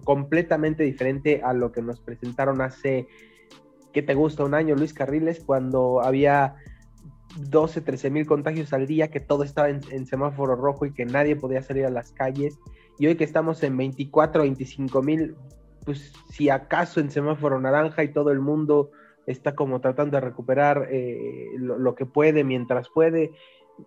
completamente 0.04 0.84
diferente 0.84 1.40
a 1.42 1.52
lo 1.52 1.72
que 1.72 1.82
nos 1.82 1.98
presentaron 1.98 2.60
hace, 2.60 3.08
¿qué 3.92 4.02
te 4.02 4.14
gusta? 4.14 4.44
Un 4.44 4.54
año, 4.54 4.76
Luis 4.76 4.94
Carriles, 4.94 5.42
cuando 5.44 6.00
había 6.00 6.54
12, 7.48 7.80
13 7.80 8.10
mil 8.10 8.26
contagios 8.26 8.72
al 8.72 8.86
día, 8.86 9.10
que 9.10 9.18
todo 9.18 9.42
estaba 9.42 9.70
en, 9.70 9.80
en, 9.90 10.06
semáforo 10.06 10.54
rojo 10.54 10.86
y 10.86 10.92
que 10.92 11.04
nadie 11.04 11.34
podía 11.34 11.64
salir 11.64 11.86
a 11.86 11.90
las 11.90 12.12
calles. 12.12 12.60
Y 13.00 13.08
hoy 13.08 13.16
que 13.16 13.24
estamos 13.24 13.60
en 13.64 13.76
24, 13.76 14.42
25 14.42 15.02
mil, 15.02 15.34
pues 15.84 16.12
si 16.30 16.48
acaso 16.48 17.00
en 17.00 17.10
semáforo 17.10 17.60
naranja 17.60 18.04
y 18.04 18.12
todo 18.12 18.30
el 18.30 18.38
mundo 18.38 18.92
está 19.30 19.54
como 19.54 19.80
tratando 19.80 20.16
de 20.16 20.20
recuperar 20.20 20.88
eh, 20.90 21.50
lo, 21.58 21.94
que 21.94 22.06
puede 22.06 22.44
mientras 22.44 22.88
puede. 22.88 23.32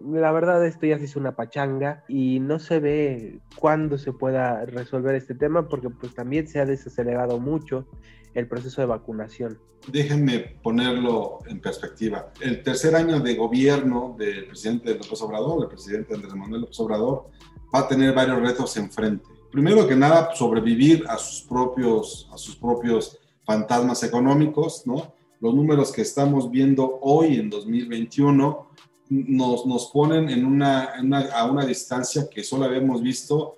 la 0.02 0.32
verdad 0.32 0.66
esto 0.66 0.86
ya 0.86 0.98
se 0.98 1.06
hizo 1.06 1.20
una 1.20 1.36
pachanga 1.36 2.04
y 2.08 2.40
no 2.40 2.60
se 2.60 2.80
ve 2.80 3.40
cuándo 3.56 3.98
se 3.98 4.14
pueda 4.14 4.66
resolver 4.66 5.16
este 5.16 5.36
tema 5.36 5.68
porque 5.68 5.90
pues 5.90 6.14
también 6.14 6.48
se 6.48 6.60
ha 6.60 6.66
desacelerado 6.66 7.40
mucho 7.40 7.88
el 8.34 8.48
proceso 8.48 8.82
de 8.82 8.88
vacunación. 8.88 9.60
Déjenme 9.88 10.40
ponerlo 10.64 11.40
en 11.46 11.60
perspectiva. 11.60 12.32
El 12.40 12.64
tercer 12.64 12.96
año 12.96 13.20
de 13.20 13.36
gobierno 13.36 14.16
del 14.18 14.46
presidente 14.46 14.94
López 14.96 15.22
Obrador, 15.22 15.64
el 15.64 15.70
presidente 15.70 16.16
Andrés 16.16 16.34
Manuel 16.34 16.62
López 16.62 16.80
Obrador, 16.80 17.30
va 17.74 17.80
a 17.80 17.88
tener 17.88 18.14
varios 18.14 18.42
retos 18.42 18.78
enfrente. 18.78 19.26
Primero 19.52 19.88
que 19.88 19.96
nada, 19.96 20.34
sobrevivir 20.34 21.06
a 21.08 21.18
sus 21.18 21.42
propios, 21.48 22.30
a 22.32 22.38
sus 22.38 22.56
propios 22.56 23.20
fantasmas 23.46 24.04
económicos, 24.04 24.88
¿no? 24.88 25.14
Los 25.44 25.54
números 25.54 25.92
que 25.92 26.04
estamos 26.04 26.50
viendo 26.50 27.00
hoy 27.02 27.36
en 27.36 27.50
2021 27.50 28.68
nos, 29.10 29.66
nos 29.66 29.88
ponen 29.88 30.30
en 30.30 30.46
una, 30.46 30.94
a 31.36 31.52
una 31.52 31.66
distancia 31.66 32.30
que 32.32 32.46
solo 32.46 32.64
habíamos 32.64 33.04
visto, 33.04 33.58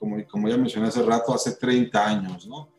como, 0.00 0.16
como 0.28 0.48
ya 0.48 0.56
mencioné 0.56 0.88
hace 0.88 1.02
rato, 1.02 1.34
hace 1.34 1.56
30 1.56 2.06
años, 2.06 2.46
¿no? 2.46 2.70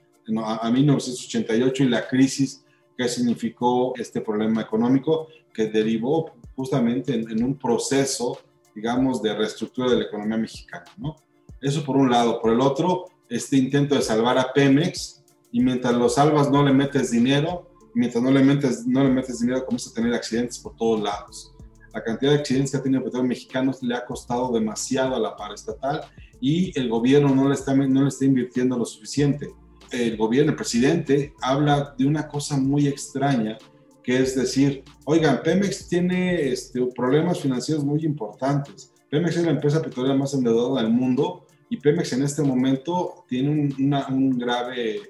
A, 0.44 0.66
a 0.66 0.72
1988 0.72 1.84
y 1.84 1.88
la 1.88 2.08
crisis 2.08 2.64
que 2.98 3.08
significó 3.08 3.94
este 3.96 4.22
problema 4.22 4.64
económico 4.64 5.28
que 5.54 5.68
derivó 5.68 6.32
justamente 6.56 7.14
en, 7.14 7.30
en, 7.30 7.44
un 7.44 7.60
proceso, 7.60 8.40
digamos, 8.74 9.22
de 9.22 9.36
reestructura 9.36 9.92
de 9.92 9.98
la 9.98 10.06
economía 10.06 10.38
mexicana, 10.38 10.86
¿no? 10.98 11.16
Eso 11.62 11.84
por 11.84 11.96
un 11.96 12.10
lado. 12.10 12.42
Por 12.42 12.54
el 12.54 12.62
otro, 12.62 13.06
este 13.30 13.56
intento 13.56 13.94
de 13.94 14.02
salvar 14.02 14.40
a 14.40 14.52
Pemex 14.52 15.22
y 15.52 15.60
mientras 15.60 15.94
lo 15.94 16.10
salvas 16.10 16.50
no 16.50 16.64
le 16.64 16.74
metes 16.74 17.12
dinero, 17.12 17.77
mientras 17.98 18.24
no 18.24 18.32
le 18.32 18.44
metes, 18.44 18.86
no 18.86 19.04
le 19.04 19.10
metes 19.10 19.40
dinero 19.40 19.66
comienza 19.66 19.90
a 19.90 19.94
tener 19.94 20.14
accidentes 20.14 20.60
por 20.60 20.76
todos 20.76 21.02
lados 21.02 21.54
la 21.98 22.04
cantidad 22.04 22.32
de 22.32 22.40
accidentes 22.40 22.72
que 22.72 22.78
ha 22.78 22.84
tenido 22.84 23.00
el 23.00 23.06
petróleo 23.06 23.28
mexicano 23.28 23.74
le 23.82 23.96
ha 23.96 24.06
costado 24.06 24.52
demasiado 24.52 25.16
a 25.16 25.20
la 25.20 25.36
estatal 25.54 26.02
y 26.40 26.78
el 26.80 26.90
gobierno 26.90 27.34
no 27.34 27.48
le 27.48 27.56
está, 27.56 27.74
no 27.74 28.04
le 28.04 28.10
está 28.10 28.26
invirtiendo 28.26 28.78
lo 28.78 28.86
suficiente. 28.86 29.50
El 29.92 30.16
gobierno, 30.16 30.52
el 30.52 30.58
presidente, 30.58 31.34
habla 31.42 31.96
de 31.98 32.06
una 32.06 32.28
cosa 32.28 32.58
muy 32.58 32.88
extraña, 32.88 33.58
que 34.04 34.20
es 34.20 34.36
decir, 34.36 34.84
oigan, 35.06 35.42
Pemex 35.44 35.88
tiene 35.88 36.52
este, 36.52 36.86
problemas 36.96 37.40
financieros 37.40 37.84
muy 37.84 38.06
importantes. 38.06 38.94
Pemex 39.10 39.38
es 39.38 39.46
la 39.46 39.52
empresa 39.52 39.82
petrolera 39.82 40.16
más 40.16 40.34
endeudada 40.36 40.84
del 40.84 40.92
mundo 40.92 41.48
y 41.70 41.78
Pemex 41.78 42.14
en 42.14 42.24
este 42.24 42.44
momento 42.44 43.26
tiene 43.28 43.50
un, 43.50 43.94
un 44.10 44.38
grave 44.38 45.02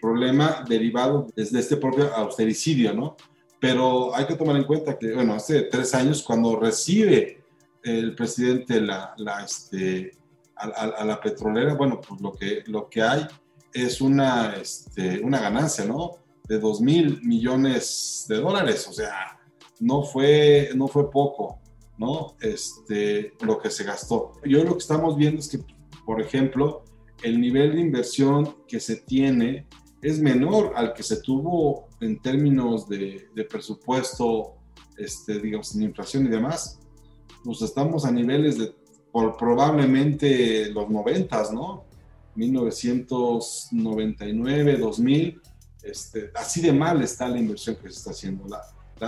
problema 0.00 0.64
derivado 0.68 1.26
desde 1.36 1.60
este 1.60 1.76
propio 1.76 2.14
austericidio, 2.14 2.94
¿no? 2.94 3.16
pero 3.60 4.16
hay 4.16 4.26
que 4.26 4.34
tomar 4.34 4.56
en 4.56 4.64
cuenta 4.64 4.98
que, 4.98 5.12
bueno, 5.12 5.34
hace 5.34 5.62
tres 5.62 5.94
años 5.94 6.22
cuando 6.22 6.58
recibe 6.58 7.44
el 7.82 8.14
presidente 8.14 8.80
la, 8.80 9.14
la 9.18 9.44
este, 9.44 10.12
a, 10.56 11.04
la 11.04 11.20
petrolera, 11.20 11.74
bueno, 11.74 12.00
pues 12.00 12.20
lo 12.20 12.32
que, 12.32 12.62
lo 12.66 12.88
que 12.88 13.02
hay 13.02 13.26
es 13.72 14.00
una, 14.00 14.56
este, 14.56 15.20
una 15.20 15.40
ganancia, 15.40 15.84
¿no? 15.84 16.16
De 16.48 16.58
2 16.58 16.80
mil 16.80 17.20
millones 17.22 18.24
de 18.28 18.36
dólares, 18.36 18.88
o 18.88 18.92
sea, 18.92 19.38
no 19.78 20.02
fue, 20.02 20.70
no 20.74 20.88
fue 20.88 21.10
poco, 21.10 21.60
¿no? 21.98 22.36
Este, 22.40 23.34
lo 23.42 23.58
que 23.58 23.70
se 23.70 23.84
gastó. 23.84 24.32
Yo 24.44 24.64
lo 24.64 24.72
que 24.72 24.78
estamos 24.78 25.16
viendo 25.16 25.40
es 25.40 25.48
que, 25.48 25.58
por 26.04 26.20
ejemplo, 26.20 26.84
el 27.22 27.40
nivel 27.40 27.74
de 27.74 27.80
inversión 27.82 28.56
que 28.66 28.80
se 28.80 28.96
tiene 28.96 29.66
es 30.02 30.20
menor 30.20 30.72
al 30.76 30.92
que 30.94 31.02
se 31.02 31.20
tuvo 31.20 31.88
en 32.00 32.20
términos 32.20 32.88
de, 32.88 33.28
presupuesto, 33.48 34.54
este, 34.96 35.40
digamos, 35.40 35.68
sin 35.68 35.82
inflación 35.82 36.26
y 36.26 36.28
demás, 36.28 36.78
pues 37.44 37.62
estamos 37.62 38.04
a 38.04 38.10
niveles 38.10 38.58
de 38.58 38.74
probablemente 39.12 40.70
los 40.70 40.88
noventas, 40.88 41.52
¿no? 41.52 41.84
1999, 42.36 44.78
2000, 44.78 45.42
este, 45.82 46.30
así 46.34 46.60
de 46.60 46.72
mal 46.72 47.02
está 47.02 47.28
la 47.28 47.38
inversión 47.38 47.74
que 47.76 47.90
se 47.90 47.98
está 47.98 48.10
haciendo. 48.10 48.46
La, 48.46 48.62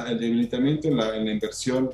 el 0.09 0.19
debilitamiento 0.19 0.89
en 0.89 0.97
la, 0.97 1.17
inversión 1.17 1.91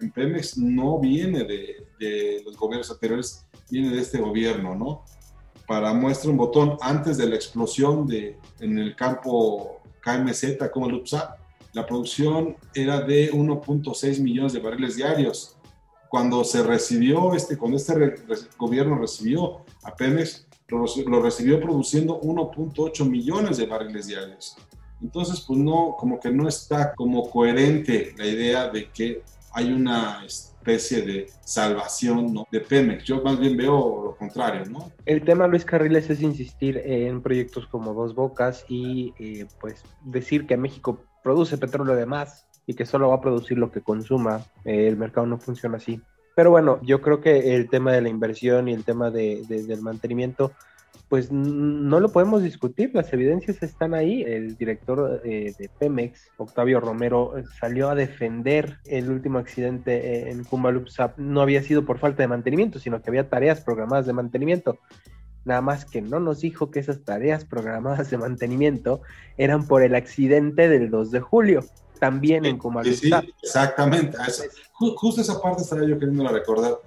en 0.00 0.10
Pemex 0.10 0.58
no 0.58 0.98
viene 0.98 1.44
de, 1.44 1.86
de, 2.00 2.42
los 2.44 2.56
gobiernos 2.56 2.90
anteriores, 2.90 3.46
viene 3.70 3.90
de 3.90 4.00
este 4.00 4.18
gobierno, 4.18 4.74
¿no? 4.74 5.04
Para 5.72 5.94
muestra 5.94 6.30
un 6.30 6.36
botón, 6.36 6.76
antes 6.82 7.16
de 7.16 7.26
la 7.26 7.34
explosión 7.34 8.06
de, 8.06 8.38
en 8.60 8.78
el 8.78 8.94
campo 8.94 9.80
KMZ 10.02 10.68
como 10.70 10.86
el 10.86 10.96
UPSA, 10.96 11.38
la 11.72 11.86
producción 11.86 12.58
era 12.74 13.00
de 13.00 13.32
1.6 13.32 14.20
millones 14.20 14.52
de 14.52 14.60
barriles 14.60 14.96
diarios. 14.96 15.56
Cuando 16.10 16.44
se 16.44 16.62
recibió, 16.62 17.32
este, 17.32 17.56
cuando 17.56 17.78
este 17.78 17.94
gobierno 18.58 18.98
recibió 18.98 19.64
a 19.82 19.96
Pemex, 19.96 20.46
lo, 20.68 20.84
lo 21.06 21.22
recibió 21.22 21.58
produciendo 21.58 22.20
1.8 22.20 23.08
millones 23.08 23.56
de 23.56 23.64
barriles 23.64 24.08
diarios. 24.08 24.54
Entonces, 25.00 25.40
pues 25.40 25.58
no, 25.58 25.96
como 25.98 26.20
que 26.20 26.30
no 26.30 26.48
está 26.48 26.94
como 26.94 27.30
coherente 27.30 28.12
la 28.18 28.26
idea 28.26 28.68
de 28.68 28.90
que 28.90 29.22
hay 29.52 29.72
una 29.72 30.22
especie 30.62 31.02
de 31.02 31.26
salvación 31.44 32.32
¿no? 32.32 32.46
de 32.52 32.60
Pemex. 32.60 33.04
Yo 33.04 33.20
más 33.22 33.38
bien 33.38 33.56
veo 33.56 34.04
lo 34.04 34.16
contrario, 34.16 34.64
¿no? 34.70 34.92
El 35.04 35.22
tema, 35.24 35.48
Luis 35.48 35.64
Carriles, 35.64 36.08
es 36.08 36.22
insistir 36.22 36.80
en 36.84 37.20
proyectos 37.20 37.66
como 37.66 37.92
Dos 37.92 38.14
Bocas 38.14 38.64
y 38.68 39.12
eh, 39.18 39.46
pues 39.60 39.82
decir 40.04 40.46
que 40.46 40.56
México 40.56 41.04
produce 41.24 41.58
petróleo 41.58 41.96
de 41.96 42.06
más 42.06 42.46
y 42.66 42.74
que 42.74 42.86
solo 42.86 43.08
va 43.08 43.16
a 43.16 43.20
producir 43.20 43.58
lo 43.58 43.72
que 43.72 43.80
consuma. 43.80 44.44
Eh, 44.64 44.86
el 44.86 44.96
mercado 44.96 45.26
no 45.26 45.38
funciona 45.38 45.78
así. 45.78 46.00
Pero 46.36 46.50
bueno, 46.50 46.78
yo 46.82 47.02
creo 47.02 47.20
que 47.20 47.56
el 47.56 47.68
tema 47.68 47.92
de 47.92 48.00
la 48.00 48.08
inversión 48.08 48.68
y 48.68 48.72
el 48.72 48.84
tema 48.84 49.10
de, 49.10 49.42
del 49.48 49.82
mantenimiento 49.82 50.52
pues 51.12 51.30
no 51.30 52.00
lo 52.00 52.10
podemos 52.10 52.42
discutir, 52.42 52.92
las 52.94 53.12
evidencias 53.12 53.62
están 53.62 53.92
ahí. 53.92 54.22
El 54.22 54.56
director 54.56 55.20
eh, 55.26 55.52
de 55.58 55.68
Pemex, 55.68 56.30
Octavio 56.38 56.80
Romero, 56.80 57.34
salió 57.60 57.90
a 57.90 57.94
defender 57.94 58.78
el 58.86 59.10
último 59.10 59.38
accidente 59.38 59.92
eh, 59.94 60.30
en 60.30 60.42
Kumbalupsap. 60.42 61.18
No 61.18 61.42
había 61.42 61.62
sido 61.62 61.84
por 61.84 61.98
falta 61.98 62.22
de 62.22 62.28
mantenimiento, 62.28 62.78
sino 62.78 63.02
que 63.02 63.10
había 63.10 63.28
tareas 63.28 63.60
programadas 63.60 64.06
de 64.06 64.14
mantenimiento. 64.14 64.78
Nada 65.44 65.60
más 65.60 65.84
que 65.84 66.00
no 66.00 66.18
nos 66.18 66.40
dijo 66.40 66.70
que 66.70 66.80
esas 66.80 67.04
tareas 67.04 67.44
programadas 67.44 68.08
de 68.08 68.16
mantenimiento 68.16 69.02
eran 69.36 69.66
por 69.66 69.82
el 69.82 69.94
accidente 69.94 70.70
del 70.70 70.88
2 70.88 71.10
de 71.10 71.20
julio, 71.20 71.62
también 72.00 72.46
en 72.46 72.56
Kumbalupsap. 72.56 73.24
Sí, 73.24 73.34
exactamente. 73.42 74.16
justo 74.72 75.20
esa 75.20 75.38
parte 75.42 75.60
estaba 75.60 75.84
yo 75.84 75.98
queriendo 75.98 76.26
recordar. 76.26 76.78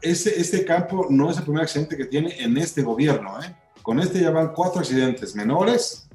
Ese, 0.00 0.40
este 0.40 0.64
campo 0.64 1.06
no 1.10 1.30
es 1.30 1.36
el 1.36 1.42
primer 1.42 1.64
accidente 1.64 1.98
que 1.98 2.06
tiene 2.06 2.34
en 2.42 2.56
este 2.56 2.82
gobierno, 2.82 3.42
¿eh? 3.42 3.54
Con 3.84 4.00
este 4.00 4.22
ya 4.22 4.30
van 4.30 4.54
cuatro 4.54 4.80
accidentes 4.80 5.36
menores, 5.36 6.08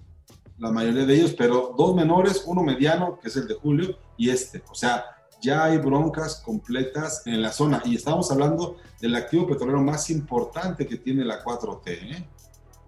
la 0.57 0.71
mayoría 0.71 1.05
de 1.05 1.13
ellos, 1.13 1.35
pero 1.37 1.75
dos 1.77 1.95
menores, 1.95 2.41
uno 2.47 2.63
mediano, 2.63 3.19
que 3.19 3.27
es 3.27 3.35
el 3.35 3.47
de 3.47 3.53
Julio, 3.53 3.95
y 4.17 4.31
este. 4.31 4.63
O 4.71 4.73
sea, 4.73 5.05
ya 5.39 5.65
hay 5.65 5.77
broncas 5.77 6.41
completas 6.43 7.21
en 7.27 7.43
la 7.43 7.51
zona. 7.51 7.79
Y 7.85 7.95
estamos 7.95 8.31
hablando 8.31 8.77
del 8.99 9.13
activo 9.13 9.45
petrolero 9.45 9.83
más 9.83 10.09
importante 10.09 10.87
que 10.87 10.97
tiene 10.97 11.23
la 11.23 11.43
4T. 11.43 11.87
¿eh? 11.89 12.27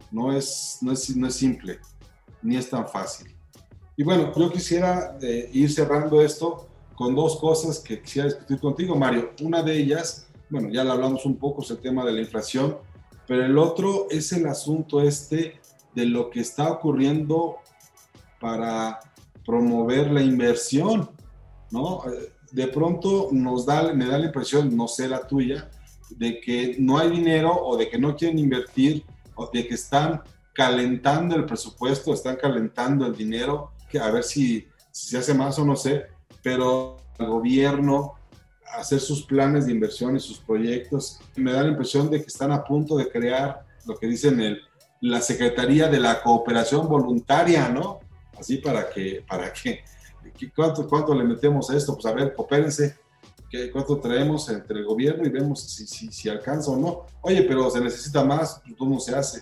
No, 0.10 0.36
es, 0.36 0.80
no, 0.82 0.94
es, 0.94 1.16
no 1.16 1.28
es 1.28 1.36
simple, 1.36 1.80
ni 2.42 2.58
es 2.58 2.68
tan 2.68 2.88
fácil. 2.88 3.36
Y 3.96 4.02
bueno, 4.02 4.34
yo 4.36 4.52
quisiera 4.52 5.16
eh, 5.22 5.48
ir 5.54 5.72
cerrando 5.72 6.24
esto 6.24 6.68
con 6.96 7.14
dos 7.14 7.38
cosas 7.38 7.78
que 7.78 8.02
quisiera 8.02 8.30
discutir 8.30 8.60
contigo, 8.60 8.96
Mario. 8.96 9.34
Una 9.44 9.62
de 9.62 9.78
ellas, 9.78 10.26
bueno, 10.50 10.70
ya 10.70 10.84
lo 10.84 10.94
hablamos 10.94 11.24
un 11.28 11.38
poco, 11.38 11.62
es 11.62 11.70
el 11.70 11.78
tema 11.78 12.04
de 12.04 12.14
la 12.14 12.22
inflación 12.22 12.78
pero 13.32 13.46
el 13.46 13.58
otro 13.58 14.08
es 14.10 14.34
el 14.34 14.46
asunto 14.46 15.00
este 15.00 15.62
de 15.96 16.06
lo 16.06 16.30
que 16.30 16.42
está 16.42 16.70
ocurriendo 16.70 17.60
para 18.42 19.00
promover 19.46 20.12
la 20.12 20.22
inversión, 20.22 21.10
¿no? 21.72 22.02
De 22.52 22.68
pronto 22.68 23.30
nos 23.32 23.66
da, 23.66 23.94
me 23.94 24.06
da 24.06 24.18
la 24.18 24.26
impresión, 24.26 24.76
no 24.76 24.86
sé 24.90 25.08
la 25.08 25.26
tuya, 25.26 25.70
de 26.10 26.42
que 26.42 26.76
no 26.78 26.98
hay 26.98 27.10
dinero 27.10 27.54
o 27.54 27.78
de 27.78 27.90
que 27.90 27.98
no 27.98 28.18
quieren 28.18 28.38
invertir 28.38 29.06
o 29.36 29.50
de 29.50 29.66
que 29.66 29.76
están 29.76 30.22
calentando 30.52 31.34
el 31.34 31.46
presupuesto, 31.46 32.14
están 32.14 32.36
calentando 32.36 33.06
el 33.06 33.16
dinero, 33.16 33.72
que 33.90 33.98
a 33.98 34.12
ver 34.12 34.26
si, 34.26 34.68
si 34.92 35.08
se 35.12 35.20
hace 35.20 35.34
más 35.34 35.58
o 35.58 35.64
no 35.64 35.78
sé, 35.78 36.08
pero 36.44 36.98
el 37.18 37.28
gobierno 37.28 38.16
hacer 38.78 39.00
sus 39.00 39.24
planes 39.24 39.66
de 39.66 39.72
inversión 39.72 40.16
y 40.16 40.20
sus 40.20 40.40
proyectos. 40.40 41.20
Me 41.36 41.52
da 41.52 41.64
la 41.64 41.70
impresión 41.70 42.10
de 42.10 42.20
que 42.20 42.28
están 42.28 42.52
a 42.52 42.64
punto 42.64 42.98
de 42.98 43.10
crear 43.10 43.66
lo 43.86 43.98
que 43.98 44.08
dicen 44.08 44.40
el, 44.40 44.62
la 45.02 45.22
Secretaría 45.22 45.88
de 45.88 46.00
la 46.00 46.22
Cooperación 46.22 46.88
Voluntaria, 46.88 47.70
¿no? 47.70 48.00
Así 48.38 48.58
para 48.58 48.90
que, 48.90 49.24
para 49.28 49.52
que, 49.52 49.84
¿cuánto, 50.56 50.88
cuánto 50.88 51.14
le 51.16 51.24
metemos 51.24 51.70
a 51.70 51.78
esto? 51.78 51.96
Pues 51.96 52.06
a 52.06 52.14
ver, 52.14 52.34
coopérense, 52.34 52.96
¿cuánto 53.72 54.00
traemos 54.00 54.50
entre 54.50 54.80
el 54.80 54.86
gobierno 54.86 55.26
y 55.26 55.30
vemos 55.30 55.62
si, 55.62 55.86
si, 55.86 56.12
si 56.12 56.30
alcanza 56.30 56.72
o 56.72 56.78
no? 56.78 57.06
Oye, 57.22 57.44
pero 57.44 57.70
se 57.70 57.82
necesita 57.82 58.24
más, 58.24 58.62
pues 58.64 58.76
¿cómo 58.78 59.00
se 59.00 59.16
hace? 59.16 59.42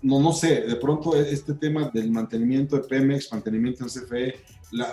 No, 0.00 0.20
no 0.20 0.32
sé, 0.32 0.62
de 0.62 0.76
pronto 0.76 1.16
este 1.16 1.54
tema 1.54 1.90
del 1.92 2.10
mantenimiento 2.10 2.76
de 2.76 2.82
Pemex, 2.86 3.32
mantenimiento 3.32 3.84
del 3.84 3.92
CFE, 3.92 4.34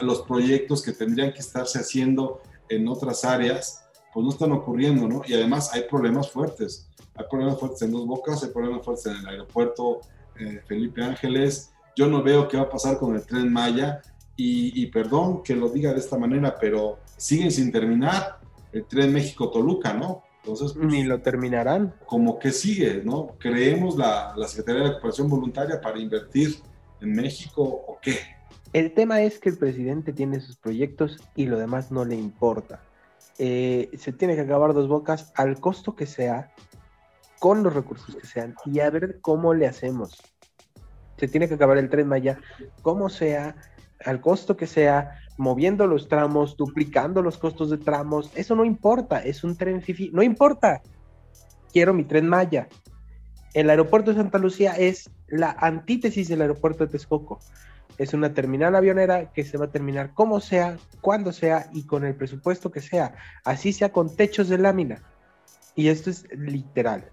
los 0.01 0.22
proyectos 0.24 0.81
que 0.81 0.93
tendrían 0.93 1.31
que 1.31 1.39
estarse 1.39 1.79
haciendo 1.79 2.41
en 2.69 2.88
otras 2.88 3.25
áreas, 3.25 3.84
pues 4.13 4.24
no 4.24 4.31
están 4.31 4.51
ocurriendo, 4.51 5.07
¿no? 5.07 5.22
Y 5.25 5.34
además 5.34 5.74
hay 5.74 5.84
problemas 5.84 6.31
fuertes. 6.31 6.88
Hay 7.15 7.25
problemas 7.29 7.60
fuertes 7.60 7.81
en 7.81 7.91
Dos 7.91 8.05
Bocas, 8.05 8.43
hay 8.43 8.50
problemas 8.50 8.84
fuertes 8.84 9.05
en 9.07 9.17
el 9.17 9.27
aeropuerto 9.27 10.01
eh, 10.39 10.62
Felipe 10.65 11.03
Ángeles. 11.03 11.72
Yo 11.95 12.07
no 12.07 12.24
veo 12.24 12.48
qué 12.48 12.57
va 12.57 12.63
a 12.63 12.69
pasar 12.69 12.98
con 12.98 13.15
el 13.15 13.25
tren 13.25 13.51
Maya. 13.51 14.01
Y, 14.38 14.81
y, 14.81 14.88
perdón 14.88 15.43
que 15.43 15.55
lo 15.55 15.69
diga 15.69 15.93
de 15.93 16.00
esta 16.00 16.17
manera, 16.17 16.57
pero 16.60 17.00
siguen 17.15 17.51
sin 17.51 17.72
terminar 17.72 18.39
el 18.74 18.86
tren 18.86 19.13
México-Toluca, 19.13 19.93
¿no? 19.93 20.24
Entonces, 20.43 20.74
pues, 20.74 20.86
ni 20.86 21.03
lo 21.03 21.22
terminarán. 21.22 21.95
Como 22.05 22.38
que 22.38 22.51
sigue, 22.51 23.01
¿no? 23.03 23.36
¿Creemos 23.39 23.98
la, 23.98 24.34
la 24.36 24.48
Secretaría 24.48 24.81
de 24.81 24.88
la 24.88 24.93
Cooperación 24.93 25.29
Voluntaria 25.29 25.79
para 25.79 25.98
invertir 26.00 26.57
en 27.00 27.13
México 27.13 27.63
o 27.63 27.98
qué? 28.01 28.35
El 28.75 28.91
tema 28.91 29.22
es 29.22 29.39
que 29.39 29.48
el 29.48 29.58
presidente 29.58 30.12
tiene 30.12 30.41
sus 30.41 30.58
proyectos 30.58 31.17
y 31.34 31.46
lo 31.46 31.58
demás 31.58 31.94
no 31.94 32.03
le 32.03 32.15
importa. 32.15 32.82
Eh, 33.38 33.89
se 33.98 34.12
tiene 34.12 34.36
que 34.36 34.41
acabar 34.41 34.74
dos 34.74 34.89
bocas 34.89 35.32
al 35.38 35.62
costo 35.62 35.96
que 35.96 36.05
sea, 36.05 36.51
con 37.39 37.63
los 37.63 37.74
recursos 37.74 38.17
que 38.17 38.27
sean, 38.27 38.53
y 38.65 38.82
a 38.82 38.89
ver 38.89 39.20
cómo 39.22 39.53
le 39.53 39.65
hacemos. 39.65 40.22
Se 41.15 41.29
tiene 41.29 41.48
que 41.48 41.53
acabar 41.53 41.77
el 41.77 41.89
tren 41.89 42.10
Maya, 42.10 42.38
como 42.82 43.08
sea, 43.08 43.55
al 44.03 44.20
costo 44.20 44.58
que 44.58 44.67
sea, 44.67 45.20
moviendo 45.38 45.88
los 45.88 46.10
tramos, 46.10 46.58
duplicando 46.58 47.22
los 47.22 47.38
costos 47.38 47.70
de 47.70 47.77
tramos. 47.77 48.29
Eso 48.36 48.58
no 48.58 48.65
importa, 48.65 49.20
es 49.20 49.46
un 49.46 49.55
tren 49.55 49.82
FIFI, 49.82 50.12
no 50.12 50.22
importa. 50.22 50.82
Quiero 51.72 51.94
mi 51.94 52.03
tren 52.03 52.27
Maya. 52.27 52.67
El 53.53 53.70
aeropuerto 53.70 54.12
de 54.12 54.17
Santa 54.17 54.38
Lucía 54.38 54.74
es 54.74 55.10
la 55.27 55.51
antítesis 55.51 56.27
del 56.27 56.41
aeropuerto 56.41 56.86
de 56.86 56.91
Texcoco. 56.91 57.39
Es 57.98 58.14
una 58.14 58.34
terminal 58.34 58.75
avionera 58.75 59.32
que 59.32 59.46
se 59.46 59.58
va 59.58 59.66
a 59.66 59.72
terminar 59.72 60.14
como 60.14 60.40
sea, 60.42 60.78
cuando 61.02 61.32
sea 61.32 61.70
y 61.74 61.84
con 61.84 62.04
el 62.04 62.16
presupuesto 62.16 62.72
que 62.72 62.82
sea. 62.82 63.16
Así 63.44 63.72
sea 63.72 63.92
con 63.92 64.16
techos 64.16 64.50
de 64.50 64.58
lámina. 64.58 65.02
Y 65.75 65.88
esto 65.88 66.10
es 66.10 66.25
literal. 66.32 67.12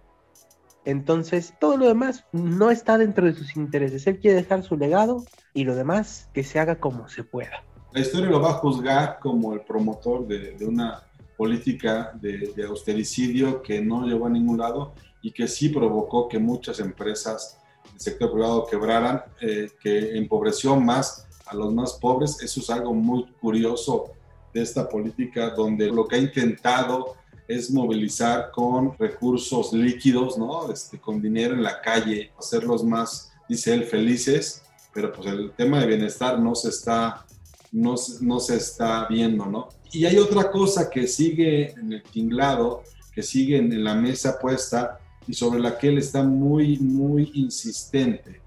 Entonces, 0.85 1.55
todo 1.61 1.77
lo 1.77 1.87
demás 1.87 2.25
no 2.33 2.71
está 2.71 2.99
dentro 2.99 3.27
de 3.27 3.35
sus 3.35 3.57
intereses. 3.57 4.07
Él 4.07 4.19
quiere 4.19 4.37
dejar 4.37 4.65
su 4.65 4.77
legado 4.77 5.25
y 5.55 5.65
lo 5.65 5.77
demás 5.77 6.29
que 6.33 6.43
se 6.43 6.59
haga 6.59 6.77
como 6.77 7.09
se 7.09 7.23
pueda. 7.23 7.65
La 7.93 8.01
historia 8.01 8.31
lo 8.31 8.41
va 8.41 8.51
a 8.51 8.55
juzgar 8.55 9.19
como 9.21 9.53
el 9.53 9.61
promotor 9.61 10.27
de, 10.27 10.57
una 10.67 11.03
política 11.37 12.13
de, 12.21 12.53
de, 12.57 12.65
austericidio 12.65 13.63
que 13.63 13.81
no 13.81 14.07
llevó 14.07 14.27
a 14.27 14.31
ningún 14.31 14.59
lado 14.59 14.95
y 15.21 15.31
que 15.31 15.47
sí 15.47 15.69
provocó 15.69 16.29
que 16.29 16.39
muchas 16.39 16.81
empresas 16.81 17.62
sector 18.03 18.33
privado 18.33 18.67
quebraran, 18.67 19.23
eh, 19.41 19.71
que 19.81 20.17
empobreció 20.17 20.77
más 20.77 21.27
a 21.47 21.55
los 21.55 21.73
más 21.73 21.95
pobres. 21.95 22.43
Eso 22.43 22.61
es 22.61 22.71
algo 22.71 22.95
muy 22.95 23.27
curioso 23.41 24.13
de 24.53 24.63
esta 24.63 24.89
política, 24.89 25.51
donde 25.51 25.87
lo 25.87 26.07
que 26.07 26.17
ha 26.17 26.19
intentado 26.19 27.17
es 27.49 27.71
movilizar 27.71 28.51
con 28.51 28.97
recursos 28.99 29.73
líquidos, 29.73 30.39
¿no? 30.39 30.71
Este, 30.71 30.99
con 30.99 31.21
dinero 31.21 31.55
en 31.55 31.63
la 31.63 31.81
calle, 31.81 32.31
hacerlos 32.39 32.85
más, 32.85 33.33
dice 33.49 33.75
él, 33.75 33.85
felices, 33.85 34.63
pero 34.93 35.13
pues 35.13 35.27
el 35.29 35.53
tema 35.53 35.81
de 35.81 35.87
bienestar 35.87 36.39
no 36.39 36.55
se 36.55 36.69
está, 36.69 37.25
no, 37.73 37.95
no 38.21 38.41
se 38.41 38.57
está 38.57 39.07
viendo, 39.09 39.47
¿no? 39.47 39.69
Y 39.93 40.07
hay 40.07 40.19
otra 40.19 40.51
cosa 40.51 40.89
que 40.89 41.07
sigue 41.07 41.73
en 41.73 41.93
el 41.93 42.03
tinglado, 42.03 42.83
que 43.15 43.23
sigue 43.23 43.59
en 43.59 43.85
la 43.85 43.95
mesa 43.95 44.39
puesta 44.39 44.99
y 45.27 45.35
sobre 45.35 45.61
la 45.61 45.79
que 45.79 45.89
él 45.89 45.99
está 45.99 46.23
muy, 46.23 46.79
muy 46.79 47.31
insistente. 47.35 48.41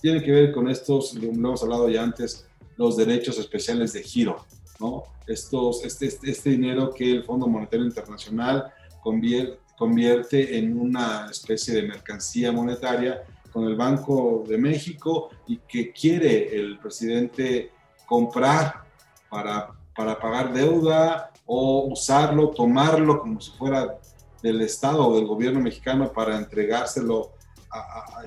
Tiene 0.00 0.22
que 0.22 0.30
ver 0.30 0.52
con 0.52 0.68
estos, 0.68 1.14
lo 1.14 1.28
hemos 1.30 1.62
hablado 1.62 1.88
ya 1.88 2.02
antes, 2.02 2.46
los 2.76 2.96
derechos 2.96 3.38
especiales 3.38 3.92
de 3.92 4.02
giro. 4.02 4.44
¿no? 4.78 5.04
Estos, 5.26 5.84
este, 5.84 6.06
este, 6.06 6.30
este 6.30 6.50
dinero 6.50 6.90
que 6.90 7.10
el 7.10 7.24
Fondo 7.24 7.46
Monetario 7.46 7.84
Internacional 7.84 8.72
convierte, 9.02 9.58
convierte 9.76 10.58
en 10.58 10.78
una 10.78 11.28
especie 11.30 11.74
de 11.74 11.82
mercancía 11.82 12.52
monetaria 12.52 13.22
con 13.52 13.64
el 13.64 13.76
Banco 13.76 14.44
de 14.46 14.58
México 14.58 15.30
y 15.46 15.58
que 15.68 15.92
quiere 15.92 16.54
el 16.54 16.78
presidente 16.78 17.72
comprar 18.06 18.84
para, 19.28 19.70
para 19.94 20.18
pagar 20.18 20.52
deuda 20.52 21.32
o 21.46 21.86
usarlo, 21.86 22.50
tomarlo 22.50 23.20
como 23.20 23.40
si 23.40 23.50
fuera 23.52 23.98
del 24.42 24.60
Estado 24.62 25.06
o 25.06 25.16
del 25.16 25.26
gobierno 25.26 25.60
mexicano 25.60 26.12
para 26.12 26.36
entregárselo 26.36 27.32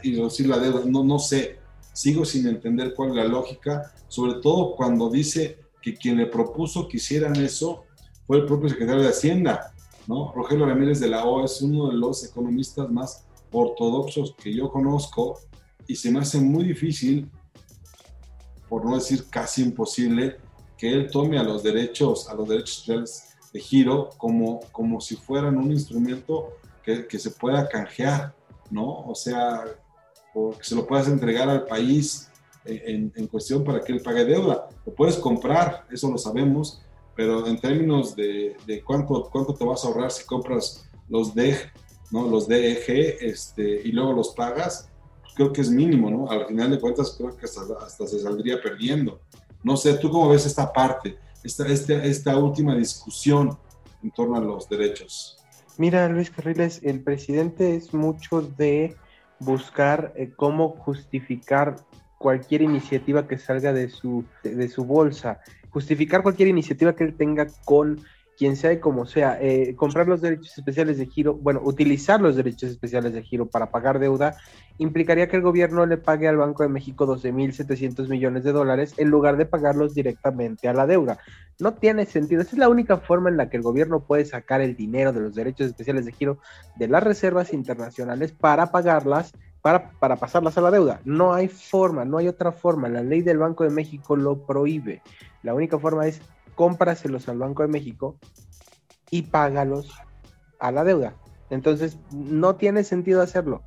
y 0.02 0.16
reducir 0.16 0.48
la 0.48 0.58
deuda. 0.60 0.82
No, 0.86 1.04
no 1.04 1.20
sé, 1.20 1.60
sigo 1.94 2.26
sin 2.26 2.48
entender 2.48 2.94
cuál 2.94 3.10
es 3.10 3.16
la 3.16 3.26
lógica, 3.26 3.94
sobre 4.08 4.42
todo 4.42 4.76
cuando 4.76 5.10
dice 5.10 5.60
que 5.82 5.96
quien 5.96 6.18
le 6.18 6.28
propuso 6.28 6.88
que 6.88 6.98
hicieran 6.98 7.36
eso 7.38 7.84
fue 8.26 8.38
el 8.38 8.46
propio 8.46 8.70
secretario 8.70 9.04
de 9.04 9.10
Hacienda, 9.10 9.74
¿no? 10.08 10.32
Rogelio 10.34 10.66
Ramírez 10.66 11.00
de 11.00 11.10
la 11.10 11.26
O 11.26 11.44
es 11.44 11.62
uno 11.62 11.90
de 11.90 11.96
los 11.96 12.24
economistas 12.24 12.90
más 12.90 13.26
ortodoxos 13.52 14.34
que 14.42 14.54
yo 14.54 14.72
conozco 14.72 15.40
y 15.88 15.96
se 15.96 16.10
me 16.10 16.20
hace 16.20 16.40
muy 16.40 16.64
difícil, 16.64 17.30
por 18.70 18.86
no 18.86 18.96
decir 18.96 19.26
casi 19.30 19.64
imposible, 19.64 20.38
que 20.78 20.92
él 20.92 21.10
tome 21.12 21.38
a 21.38 21.44
los 21.44 21.62
derechos, 21.64 22.30
a 22.30 22.34
los 22.34 22.48
derechos 22.48 22.76
sociales 22.76 23.33
de 23.54 23.60
giro 23.60 24.10
como, 24.18 24.60
como 24.72 25.00
si 25.00 25.16
fueran 25.16 25.58
un 25.58 25.72
instrumento 25.72 26.58
que, 26.84 27.08
que 27.08 27.20
se 27.20 27.32
pueda 27.32 27.70
canjear, 27.70 28.34
¿no? 28.72 29.06
O 29.06 29.16
sea, 29.16 29.64
que 30.34 30.64
se 30.64 30.76
lo 30.76 30.86
puedas 30.86 31.08
entregar 31.08 31.48
al 31.48 31.66
país 31.66 32.30
en, 32.66 33.14
en, 33.16 33.28
cuestión 33.28 33.64
para 33.64 33.82
que 33.82 33.94
él 33.94 34.02
pague 34.02 34.26
deuda. 34.26 34.68
Lo 34.86 34.94
puedes 34.94 35.18
comprar, 35.18 35.86
eso 35.92 36.10
lo 36.10 36.18
sabemos, 36.18 36.82
pero 37.16 37.46
en 37.46 37.60
términos 37.60 38.16
de, 38.16 38.58
de 38.66 38.82
cuánto, 38.82 39.30
cuánto 39.32 39.54
te 39.54 39.64
vas 39.64 39.84
a 39.84 39.88
ahorrar 39.88 40.12
si 40.12 40.26
compras 40.26 40.90
los 41.08 41.36
DEG, 41.36 41.72
¿no? 42.12 42.28
los 42.28 42.48
DEG 42.48 43.18
este, 43.22 43.82
y 43.84 43.92
luego 43.92 44.14
los 44.14 44.30
pagas, 44.30 44.90
creo 45.36 45.52
que 45.52 45.62
es 45.62 45.70
mínimo, 45.70 46.10
¿no? 46.10 46.30
Al 46.30 46.48
final 46.48 46.72
de 46.72 46.80
cuentas 46.80 47.16
creo 47.18 47.36
que 47.36 47.46
hasta, 47.46 47.62
hasta 47.82 48.08
se 48.08 48.20
saldría 48.20 48.62
perdiendo. 48.62 49.20
No 49.64 49.78
sé, 49.78 49.94
¿tú 49.96 50.10
cómo 50.10 50.30
ves 50.30 50.46
esta 50.46 50.72
parte, 50.72 51.18
esta, 51.44 51.68
esta, 51.68 52.04
esta 52.04 52.38
última 52.38 52.76
discusión 52.76 53.58
en 54.02 54.12
torno 54.12 54.38
a 54.38 54.42
los 54.42 54.68
derechos? 54.70 55.38
Mira, 55.78 56.08
Luis 56.08 56.30
Carriles, 56.30 56.82
el 56.84 57.02
presidente 57.02 57.76
es 57.76 57.94
mucho 57.94 58.42
de 58.42 58.96
buscar 59.40 60.14
eh, 60.16 60.32
cómo 60.36 60.70
justificar 60.70 61.76
cualquier 62.18 62.62
iniciativa 62.62 63.28
que 63.28 63.38
salga 63.38 63.74
de 63.74 63.90
su, 63.90 64.24
de, 64.44 64.70
su 64.70 64.86
bolsa, 64.86 65.42
justificar 65.72 66.24
cualquier 66.24 66.48
iniciativa 66.48 66.96
que 66.96 67.04
él 67.04 67.16
tenga 67.16 67.48
con 67.66 68.02
quien 68.38 68.56
sea 68.56 68.74
y 68.74 68.80
como 68.80 69.06
sea, 69.06 69.38
eh, 69.42 69.76
comprar 69.76 70.08
los 70.08 70.22
derechos 70.22 70.58
especiales 70.58 70.98
de 70.98 71.06
giro, 71.06 71.36
bueno, 71.36 71.62
utilizar 71.64 72.20
los 72.22 72.36
derechos 72.36 72.72
especiales 72.72 73.14
de 73.14 73.24
giro 73.24 73.48
para 73.48 73.72
pagar 73.72 74.00
deuda, 74.00 74.36
implicaría 74.78 75.28
que 75.28 75.36
el 75.36 75.42
gobierno 75.42 75.86
le 75.86 75.98
pague 75.98 76.28
al 76.28 76.38
Banco 76.38 76.64
de 76.64 76.70
México 76.70 77.06
12.700 77.06 78.08
millones 78.08 78.44
de 78.44 78.52
dólares 78.52 78.94
en 78.98 79.10
lugar 79.10 79.38
de 79.38 79.46
pagarlos 79.46 79.94
directamente 79.94 80.68
a 80.68 80.74
la 80.74 80.88
deuda. 80.88 81.20
No 81.60 81.76
tiene 81.76 82.06
sentido. 82.06 82.42
Esa 82.42 82.52
es 82.52 82.58
la 82.58 82.70
única 82.70 82.98
forma 82.98 83.30
en 83.30 83.38
la 83.38 83.50
que 83.50 83.58
el 83.58 83.64
gobierno 83.64 84.02
puede 84.02 84.26
sacar 84.26 84.62
el 84.62 84.76
dinero 84.76 85.14
de 85.14 85.22
los 85.22 85.36
derechos 85.36 85.68
especiales 85.68 86.06
de 86.06 86.12
giro 86.12 86.40
de 86.76 86.88
las 86.88 87.04
reservas 87.04 87.54
internacionales 87.54 88.32
para 88.32 88.72
pagarlas 88.72 89.34
para, 89.62 89.92
para, 89.92 90.18
pasarlas 90.18 90.58
a 90.58 90.62
la 90.62 90.72
deuda. 90.72 91.00
No 91.06 91.34
hay 91.34 91.48
forma, 91.48 92.04
no 92.04 92.18
hay 92.18 92.28
otra 92.28 92.52
forma. 92.52 92.90
La 92.90 93.02
ley 93.02 93.22
del 93.22 93.38
Banco 93.38 93.64
de 93.64 93.70
México 93.70 94.18
lo 94.18 94.46
prohíbe. 94.46 95.02
La 95.42 95.54
única 95.54 95.80
forma 95.80 96.06
es 96.06 96.22
cómpraselos 96.56 97.28
al 97.30 97.40
Banco 97.40 97.64
de 97.64 97.70
México 97.70 98.18
y 99.10 99.24
págalos 99.24 99.92
a 100.60 100.72
la 100.72 100.84
deuda. 100.84 101.16
Entonces, 101.50 101.98
no 102.12 102.56
tiene 102.56 102.84
sentido 102.84 103.22
hacerlo. 103.22 103.62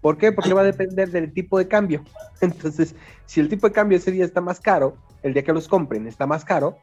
¿Por 0.00 0.16
qué? 0.16 0.32
Porque 0.32 0.54
va 0.54 0.62
a 0.62 0.64
depender 0.64 1.10
del 1.10 1.32
tipo 1.32 1.58
de 1.58 1.68
cambio. 1.68 2.04
Entonces, 2.40 2.94
si 3.26 3.40
el 3.40 3.48
tipo 3.48 3.68
de 3.68 3.72
cambio 3.72 3.98
ese 3.98 4.10
día 4.10 4.24
está 4.24 4.40
más 4.40 4.60
caro, 4.60 4.96
el 5.22 5.34
día 5.34 5.44
que 5.44 5.52
los 5.52 5.68
compren 5.68 6.06
está 6.06 6.26
más 6.26 6.44
caro, 6.44 6.78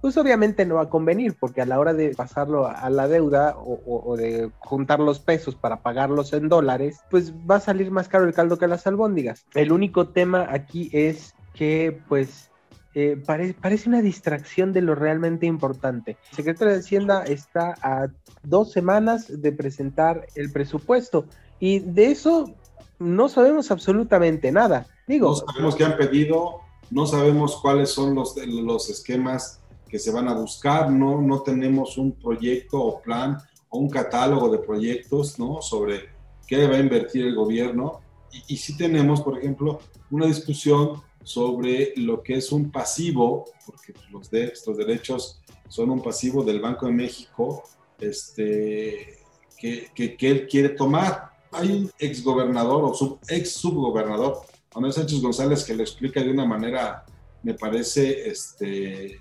pues 0.00 0.16
obviamente 0.16 0.64
no 0.64 0.76
va 0.76 0.82
a 0.82 0.88
convenir, 0.88 1.36
porque 1.38 1.60
a 1.60 1.66
la 1.66 1.78
hora 1.78 1.92
de 1.92 2.14
pasarlo 2.14 2.66
a 2.66 2.88
la 2.88 3.06
deuda 3.06 3.54
o, 3.58 4.16
de 4.16 4.50
juntar 4.58 4.98
los 4.98 5.20
pesos 5.20 5.54
para 5.54 5.82
pagarlos 5.82 6.32
en 6.32 6.48
dólares, 6.48 7.00
pues 7.10 7.34
va 7.48 7.56
a 7.56 7.60
salir 7.60 7.90
más 7.90 8.08
caro 8.08 8.24
el 8.24 8.32
caldo 8.32 8.58
que 8.58 8.66
las 8.66 8.86
albóndigas. 8.86 9.44
El 9.54 9.72
único 9.72 10.08
tema 10.08 10.46
aquí 10.50 10.88
es 10.92 11.34
que, 11.52 12.00
pues, 12.08 12.49
eh, 12.92 13.16
parece 13.24 13.88
una 13.88 14.02
distracción 14.02 14.72
de 14.72 14.82
lo 14.82 14.96
realmente 14.96 15.46
importante. 15.46 16.16
El 16.30 16.36
secretario 16.36 16.74
de 16.74 16.80
Hacienda 16.80 17.24
está 17.24 17.76
a 17.82 18.08
dos 18.42 18.72
semanas 18.72 19.26
de 19.28 19.52
presentar 19.52 20.26
el 20.34 20.50
presupuesto 20.50 21.26
y 21.60 21.78
de 21.78 22.06
eso 22.06 22.52
no 22.98 23.28
sabemos 23.28 23.70
absolutamente 23.70 24.50
nada. 24.50 24.86
Digo, 25.06 25.28
no 25.28 25.36
sabemos 25.36 25.76
qué 25.76 25.84
han 25.84 25.96
pedido, 25.96 26.60
no 26.90 27.06
sabemos 27.06 27.60
cuáles 27.60 27.90
son 27.90 28.14
los, 28.14 28.34
los 28.36 28.90
esquemas 28.90 29.60
que 29.88 30.00
se 30.00 30.10
van 30.10 30.28
a 30.28 30.34
buscar, 30.34 30.90
no, 30.90 31.20
no 31.20 31.42
tenemos 31.42 31.96
un 31.96 32.12
proyecto 32.12 32.80
o 32.80 33.00
plan 33.00 33.38
o 33.68 33.78
un 33.78 33.88
catálogo 33.88 34.48
de 34.50 34.58
proyectos 34.58 35.38
¿no? 35.38 35.62
sobre 35.62 36.10
qué 36.46 36.66
va 36.66 36.76
a 36.76 36.80
invertir 36.80 37.24
el 37.24 37.36
gobierno. 37.36 38.00
Y, 38.32 38.54
y 38.54 38.56
sí 38.56 38.76
tenemos, 38.76 39.20
por 39.20 39.38
ejemplo, 39.38 39.80
una 40.10 40.26
discusión 40.26 41.02
sobre 41.22 41.92
lo 41.96 42.22
que 42.22 42.34
es 42.34 42.52
un 42.52 42.70
pasivo, 42.70 43.44
porque 43.66 43.94
los, 44.10 44.30
de, 44.30 44.44
estos 44.44 44.76
derechos 44.76 45.40
son 45.68 45.90
un 45.90 46.02
pasivo 46.02 46.42
del 46.42 46.60
Banco 46.60 46.86
de 46.86 46.92
México 46.92 47.62
este, 47.98 49.18
que, 49.58 49.88
que, 49.94 50.16
que 50.16 50.30
él 50.30 50.48
quiere 50.48 50.70
tomar. 50.70 51.30
Hay 51.52 51.70
un 51.70 51.90
exgobernador 51.98 52.84
o 52.84 52.94
sub, 52.94 53.18
ex 53.28 53.52
subgobernador, 53.52 54.42
Manuel 54.74 54.92
Sánchez 54.92 55.20
González, 55.20 55.64
que 55.64 55.74
lo 55.74 55.82
explica 55.82 56.22
de 56.22 56.30
una 56.30 56.46
manera, 56.46 57.04
me 57.42 57.54
parece, 57.54 58.28
este, 58.28 59.20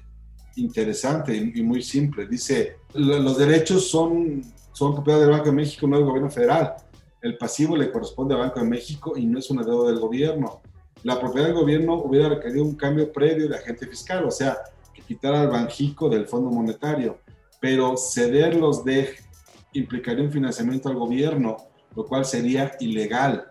interesante 0.55 1.35
y, 1.35 1.61
muy 1.63 1.81
simple. 1.81 2.27
Dice, 2.27 2.77
los 2.93 3.37
derechos 3.37 3.89
son, 3.89 4.43
son 4.73 4.93
propiedad 4.93 5.19
del 5.19 5.31
Banco 5.31 5.45
de 5.45 5.53
México, 5.53 5.87
no 5.87 5.97
del 5.97 6.05
gobierno 6.05 6.29
federal. 6.29 6.75
El 7.21 7.37
pasivo 7.37 7.75
le 7.75 7.91
corresponde 7.91 8.33
al 8.33 8.41
Banco 8.41 8.59
de 8.59 8.67
México 8.67 9.13
y 9.17 9.25
no 9.25 9.39
es 9.39 9.49
una 9.49 9.63
deuda 9.63 9.91
del 9.91 9.99
gobierno. 9.99 10.61
La 11.03 11.19
propiedad 11.19 11.47
del 11.47 11.55
gobierno 11.55 11.95
hubiera 11.95 12.29
requerido 12.29 12.65
un 12.65 12.75
cambio 12.75 13.11
previo 13.11 13.47
de 13.47 13.55
agente 13.55 13.87
fiscal, 13.87 14.25
o 14.25 14.31
sea, 14.31 14.57
que 14.93 15.01
quitara 15.01 15.41
al 15.41 15.49
Banjico 15.49 16.09
del 16.09 16.27
Fondo 16.27 16.49
Monetario, 16.49 17.19
pero 17.59 17.95
cederlos 17.97 18.83
de 18.83 19.15
implicaría 19.73 20.23
un 20.23 20.31
financiamiento 20.31 20.89
al 20.89 20.95
gobierno, 20.95 21.57
lo 21.95 22.05
cual 22.05 22.25
sería 22.25 22.71
ilegal. 22.79 23.45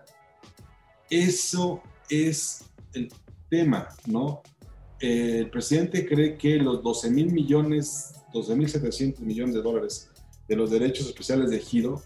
Eso 1.09 1.81
es 2.09 2.65
el 2.93 3.11
tema, 3.49 3.87
¿no? 4.05 4.41
el 4.99 5.49
presidente 5.49 6.05
cree 6.05 6.37
que 6.37 6.57
los 6.57 6.83
12 6.83 7.09
mil 7.09 7.31
millones, 7.31 8.13
12 8.33 8.55
mil 8.55 8.69
700 8.69 9.21
millones 9.21 9.55
de 9.55 9.61
dólares 9.61 10.11
de 10.47 10.55
los 10.55 10.71
derechos 10.71 11.07
especiales 11.07 11.49
de 11.49 11.59
Giro 11.59 12.01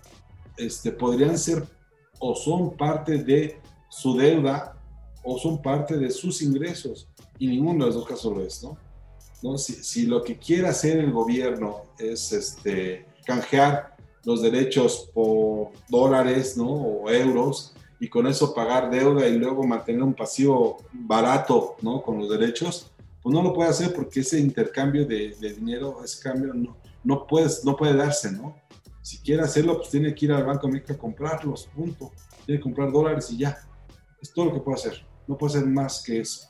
este, 0.58 0.92
podrían 0.92 1.38
ser 1.38 1.64
o 2.20 2.36
son 2.36 2.78
parte 2.78 3.24
de 3.24 3.60
su 3.90 4.16
deuda 4.16 4.73
o 5.24 5.38
son 5.38 5.62
parte 5.62 5.98
de 5.98 6.12
sus 6.12 6.42
ingresos. 6.42 7.08
Y 7.40 7.48
ninguno 7.48 7.86
de 7.86 7.92
los 7.92 7.96
dos 7.96 8.08
casos 8.08 8.36
lo 8.36 8.44
es, 8.44 8.64
¿no? 8.64 8.78
¿No? 9.42 9.58
Si, 9.58 9.74
si, 9.74 10.06
lo 10.06 10.24
que 10.24 10.38
quiere 10.38 10.68
hacer 10.68 10.98
el 10.98 11.12
gobierno 11.12 11.86
es 11.98 12.32
este, 12.32 13.06
canjear 13.26 13.96
los 14.24 14.42
derechos 14.42 15.10
por 15.14 15.72
dólares 15.90 16.56
¿no? 16.56 16.70
o 16.70 17.10
euros, 17.10 17.74
y 18.04 18.10
con 18.10 18.28
eso 18.28 18.54
pagar 18.54 18.90
deuda 18.90 19.26
y 19.30 19.38
luego 19.38 19.64
mantener 19.64 20.04
un 20.04 20.14
pasivo 20.14 20.84
barato, 20.92 21.78
¿no? 21.82 22.02
Con 22.02 22.20
los 22.20 22.30
derechos, 22.30 22.92
pues 23.22 23.34
no 23.34 23.42
lo 23.42 23.54
puede 23.54 23.70
hacer 23.70 23.94
porque 23.94 24.20
ese 24.20 24.38
intercambio 24.42 25.06
de, 25.06 25.34
dinero, 25.40 26.04
ese 26.04 26.22
cambio 26.22 26.54
no, 26.54 26.76
no, 27.02 27.26
puedes, 27.26 27.64
no 27.64 27.78
puede 27.78 27.96
darse, 27.96 28.30
¿no? 28.30 28.58
Si 29.02 29.20
quiere 29.20 29.44
hacerlo, 29.44 29.78
pues 29.78 29.90
tiene 29.90 30.14
que 30.14 30.26
ir 30.26 30.34
al 30.34 30.44
Banco 30.44 30.68
de 30.68 30.74
México 30.74 30.92
a 30.92 30.98
comprarlos, 30.98 31.70
punto. 31.74 32.12
Tiene 32.46 32.60
que 32.60 32.64
comprar 32.64 32.92
dólares 32.92 33.32
y 33.32 33.38
ya. 33.38 33.58
Es 34.22 34.34
todo 34.34 34.48
lo 34.48 34.54
que 34.54 34.60
puede 34.60 34.80
hacer. 34.80 35.06
No 35.28 35.38
puede 35.38 35.58
hacer 35.58 35.70
más 35.70 36.04
que 36.04 36.20
eso. 36.20 36.50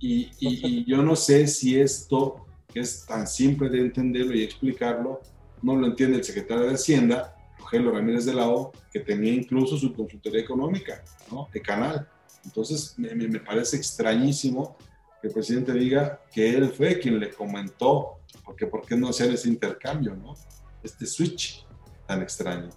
Y, 0.00 0.30
y 0.38 0.84
yo 0.88 1.02
no 1.02 1.16
sé 1.16 1.46
si 1.48 1.78
esto, 1.78 2.46
que 2.72 2.80
es 2.80 3.04
tan 3.04 3.26
simple 3.26 3.68
de 3.68 3.80
entenderlo 3.80 4.34
y 4.34 4.44
explicarlo, 4.44 5.20
no 5.62 5.76
lo 5.76 5.86
entiende 5.86 6.18
el 6.18 6.24
secretario 6.24 6.64
de 6.64 6.74
Hacienda, 6.74 7.34
Rogelio 7.58 7.90
Ramírez 7.90 8.24
de 8.24 8.34
la 8.34 8.48
O, 8.48 8.72
que 8.92 9.00
tenía 9.00 9.32
incluso 9.32 9.76
su 9.76 9.92
consultoría 9.92 10.40
económica, 10.40 11.02
¿no? 11.30 11.48
De 11.52 11.60
canal. 11.60 12.08
Entonces, 12.44 12.94
me, 12.96 13.14
me, 13.14 13.40
parece 13.40 13.76
extrañísimo 13.76 14.76
que 15.20 15.28
el 15.28 15.34
presidente 15.34 15.72
diga 15.72 16.20
que 16.32 16.50
él 16.50 16.70
fue 16.70 16.98
quien 16.98 17.18
le 17.18 17.30
comentó, 17.30 18.20
porque 18.44 18.66
¿por 18.66 18.86
qué 18.86 18.96
no 18.96 19.08
hacer 19.08 19.32
ese 19.32 19.48
intercambio, 19.48 20.14
¿no? 20.14 20.34
Este 20.82 21.06
switch 21.06 21.66
tan 22.06 22.22
extraño. 22.22 22.70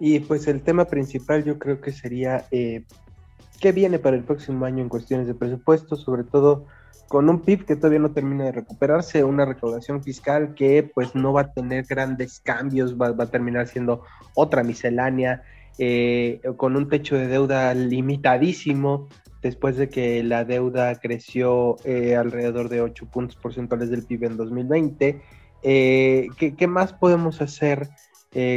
Y 0.00 0.20
pues 0.20 0.46
el 0.46 0.62
tema 0.62 0.86
principal 0.86 1.44
yo 1.44 1.58
creo 1.58 1.80
que 1.80 1.92
sería 1.92 2.46
eh, 2.50 2.84
qué 3.60 3.72
viene 3.72 3.98
para 3.98 4.16
el 4.16 4.24
próximo 4.24 4.64
año 4.64 4.82
en 4.82 4.88
cuestiones 4.88 5.26
de 5.26 5.34
presupuesto, 5.34 5.96
sobre 5.96 6.24
todo 6.24 6.66
con 7.08 7.28
un 7.30 7.40
PIB 7.40 7.64
que 7.64 7.76
todavía 7.76 7.98
no 8.00 8.12
termina 8.12 8.44
de 8.44 8.52
recuperarse, 8.52 9.24
una 9.24 9.46
recaudación 9.46 10.02
fiscal 10.02 10.54
que 10.54 10.88
pues 10.94 11.14
no 11.14 11.32
va 11.32 11.42
a 11.42 11.52
tener 11.52 11.86
grandes 11.86 12.40
cambios, 12.40 12.96
va, 12.96 13.08
a 13.08 13.26
terminar 13.26 13.66
siendo 13.66 14.02
otra 14.34 14.62
miscelánea, 14.62 15.42
eh, 15.78 16.40
con 16.56 16.76
un 16.76 16.88
techo 16.88 17.16
de 17.16 17.26
deuda 17.26 17.72
limitadísimo, 17.72 19.08
después 19.40 19.76
de 19.76 19.88
que 19.88 20.22
la 20.22 20.44
deuda 20.44 20.96
creció 20.96 21.76
eh, 21.84 22.14
alrededor 22.14 22.68
de 22.68 22.82
8 22.82 23.06
puntos 23.06 23.36
porcentuales 23.36 23.88
del 23.88 24.04
PIB 24.04 24.24
en 24.24 24.36
2020. 24.36 25.22
Eh, 25.62 26.28
¿qué, 26.36 26.66
más 26.66 26.92
podemos 26.92 27.40
hacer 27.40 27.88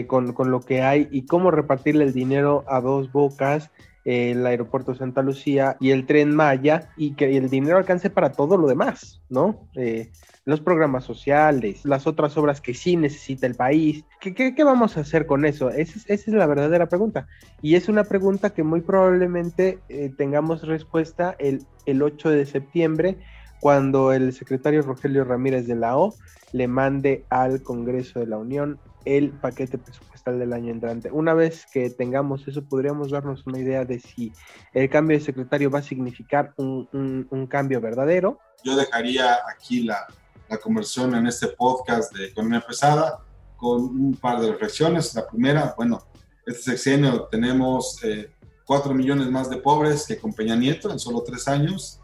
con, 0.07 0.33
con, 0.33 0.51
lo 0.51 0.59
que 0.59 0.81
hay 0.81 1.07
y 1.09 1.25
cómo 1.25 1.49
repartirle 1.49 2.03
el 2.03 2.13
dinero 2.13 2.65
a 2.67 2.81
dos 2.81 3.11
bocas? 3.11 3.71
El 4.03 4.45
aeropuerto 4.45 4.95
Santa 4.95 5.21
Lucía 5.21 5.77
y 5.79 5.91
el 5.91 6.05
tren 6.05 6.35
Maya 6.35 6.89
y 6.97 7.13
que 7.13 7.37
el 7.37 7.49
dinero 7.49 7.77
alcance 7.77 8.09
para 8.09 8.31
todo 8.31 8.57
lo 8.57 8.67
demás, 8.67 9.21
¿no? 9.29 9.67
Eh, 9.75 10.11
los 10.43 10.59
programas 10.59 11.03
sociales, 11.03 11.85
las 11.85 12.07
otras 12.07 12.35
obras 12.35 12.61
que 12.61 12.73
sí 12.73 12.95
necesita 12.95 13.45
el 13.45 13.55
país. 13.55 14.03
¿Qué, 14.19 14.33
qué, 14.33 14.63
vamos 14.63 14.97
a 14.97 15.01
hacer 15.01 15.27
con 15.27 15.45
eso? 15.45 15.69
Esa 15.69 15.99
es, 15.99 16.09
esa 16.09 16.31
es, 16.31 16.35
la 16.35 16.87
pregunta. 16.87 17.27
Y 17.61 17.75
es 17.75 17.89
una 17.89 18.03
pregunta 18.03 18.51
que 18.51 18.63
muy 18.63 18.81
probablemente 18.81 19.79
eh, 19.89 20.11
tengamos 20.17 20.67
respuesta 20.67 21.35
el, 21.37 21.63
el 21.85 22.01
8 22.01 22.31
de 22.31 22.45
septiembre 22.45 23.17
cuando 23.59 24.11
el 24.11 24.33
secretario 24.33 24.81
Rogelio 24.81 25.23
Ramírez 25.23 25.67
de 25.67 25.75
la 25.75 25.95
O 25.95 26.15
le 26.51 26.67
mande 26.67 27.23
al 27.29 27.61
Congreso 27.61 28.19
de 28.19 28.25
la 28.25 28.37
Unión 28.37 28.79
el 29.05 29.29
paquete 29.29 29.77
presupuestal 30.21 30.39
del 30.39 30.53
año 30.53 30.71
entrante. 30.71 31.11
Una 31.11 31.33
vez 31.33 31.65
que 31.71 31.89
tengamos 31.89 32.47
eso, 32.47 32.63
podríamos 32.63 33.11
darnos 33.11 33.45
una 33.45 33.59
idea 33.59 33.85
de 33.85 33.99
si 33.99 34.31
el 34.73 34.89
cambio 34.89 35.17
de 35.17 35.23
secretario 35.23 35.69
va 35.69 35.79
a 35.79 35.83
significar 35.83 36.53
un, 36.57 37.47
cambio 37.49 37.81
verdadero. 37.81 38.39
Yo 38.63 38.75
dejaría 38.75 39.39
aquí 39.51 39.83
la, 39.83 40.07
la, 40.49 40.57
conversión 40.57 41.15
en 41.15 41.27
este 41.27 41.47
podcast 41.47 42.13
de 42.15 42.27
Economía 42.27 42.61
Pesada 42.61 43.19
con 43.57 43.81
un 43.81 44.15
par 44.15 44.39
de 44.39 44.51
reflexiones. 44.51 45.13
La 45.15 45.27
primera, 45.27 45.73
bueno, 45.75 45.99
este 46.45 46.71
sexenio 46.71 47.27
tenemos 47.31 48.01
eh, 48.03 48.31
4 48.65 48.93
millones 48.93 49.29
más 49.29 49.49
de 49.49 49.57
pobres 49.57 50.05
que 50.07 50.17
con 50.17 50.33
Peña 50.33 50.55
Nieto 50.55 50.91
en 50.91 50.99
solo 50.99 51.23
tres 51.23 51.47
años. 51.47 51.99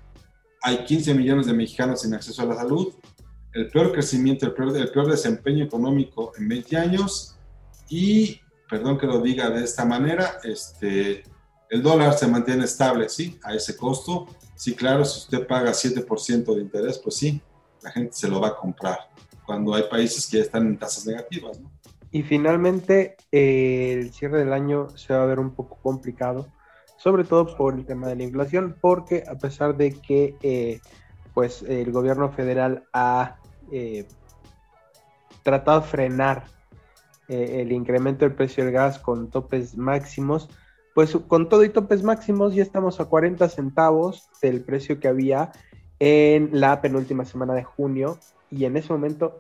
Hay 0.62 0.84
15 0.84 1.14
millones 1.14 1.46
de 1.46 1.54
mexicanos 1.54 2.02
sin 2.02 2.14
acceso 2.14 2.42
a 2.42 2.46
la 2.46 2.56
salud 2.56 2.94
el 3.54 3.70
peor 3.70 3.92
crecimiento, 3.92 4.46
el 4.46 4.54
peor, 4.54 4.78
el 4.78 4.92
peor 4.92 5.10
desempeño 5.10 5.66
económico 5.66 6.32
en 6.38 6.48
20 6.48 6.78
años 6.78 7.37
y, 7.90 8.42
perdón 8.70 8.98
que 8.98 9.08
lo 9.08 9.22
diga 9.22 9.50
de 9.50 9.64
esta 9.64 9.86
manera, 9.86 10.40
este, 10.44 11.24
el 11.70 11.82
dólar 11.82 12.14
se 12.14 12.28
mantiene 12.28 12.66
estable, 12.66 13.10
¿sí? 13.10 13.40
A 13.44 13.54
ese 13.54 13.76
costo. 13.76 14.28
Sí, 14.56 14.76
claro, 14.76 15.06
si 15.06 15.20
usted 15.20 15.46
paga 15.46 15.72
7% 15.72 16.56
de 16.56 16.62
interés, 16.62 16.98
pues 16.98 17.16
sí, 17.16 17.42
la 17.82 17.92
gente 17.92 18.14
se 18.14 18.28
lo 18.28 18.40
va 18.40 18.50
a 18.50 18.56
comprar 18.56 18.98
cuando 19.46 19.74
hay 19.74 19.84
países 19.84 20.28
que 20.28 20.38
ya 20.38 20.44
están 20.44 20.68
en 20.68 20.78
tasas 20.78 21.06
negativas, 21.06 21.60
¿no? 21.60 21.72
Y 22.12 22.24
finalmente, 22.24 23.16
eh, 23.32 23.94
el 23.94 24.14
cierre 24.14 24.40
del 24.40 24.54
año 24.54 24.90
se 24.98 25.14
va 25.14 25.24
a 25.24 25.26
ver 25.26 25.40
un 25.40 25.52
poco 25.52 25.78
complicado, 25.82 26.48
sobre 26.98 27.24
todo 27.24 27.56
por 27.58 27.76
el 27.76 27.86
tema 27.86 28.08
de 28.08 28.16
la 28.16 28.24
inflación, 28.24 28.78
porque 28.80 29.24
a 29.28 29.36
pesar 29.36 29.76
de 29.78 29.92
que 29.92 30.36
eh, 30.42 30.80
pues 31.34 31.62
el 31.64 31.92
gobierno 31.92 32.32
federal 32.32 32.86
ha 32.94 33.38
eh, 33.72 34.08
tratado 35.44 35.82
de 35.82 35.88
frenar 35.88 36.46
eh, 37.28 37.62
el 37.62 37.72
incremento 37.72 38.26
del 38.26 38.36
precio 38.36 38.64
del 38.64 38.74
gas 38.74 39.00
con 39.00 39.30
topes 39.30 39.78
máximos, 39.78 40.50
pues 40.94 41.16
con 41.28 41.50
todo 41.50 41.64
y 41.64 41.70
topes 41.70 42.04
máximos 42.04 42.56
ya 42.56 42.64
estamos 42.64 43.00
a 43.00 43.06
40 43.06 43.48
centavos 43.50 44.30
del 44.42 44.62
precio 44.62 45.00
que 45.00 45.08
había 45.08 45.52
en 46.00 46.50
la 46.54 46.82
penúltima 46.82 47.26
semana 47.26 47.54
de 47.54 47.64
junio 47.64 48.18
y 48.50 48.66
en 48.66 48.78
ese 48.78 48.94
momento 48.94 49.40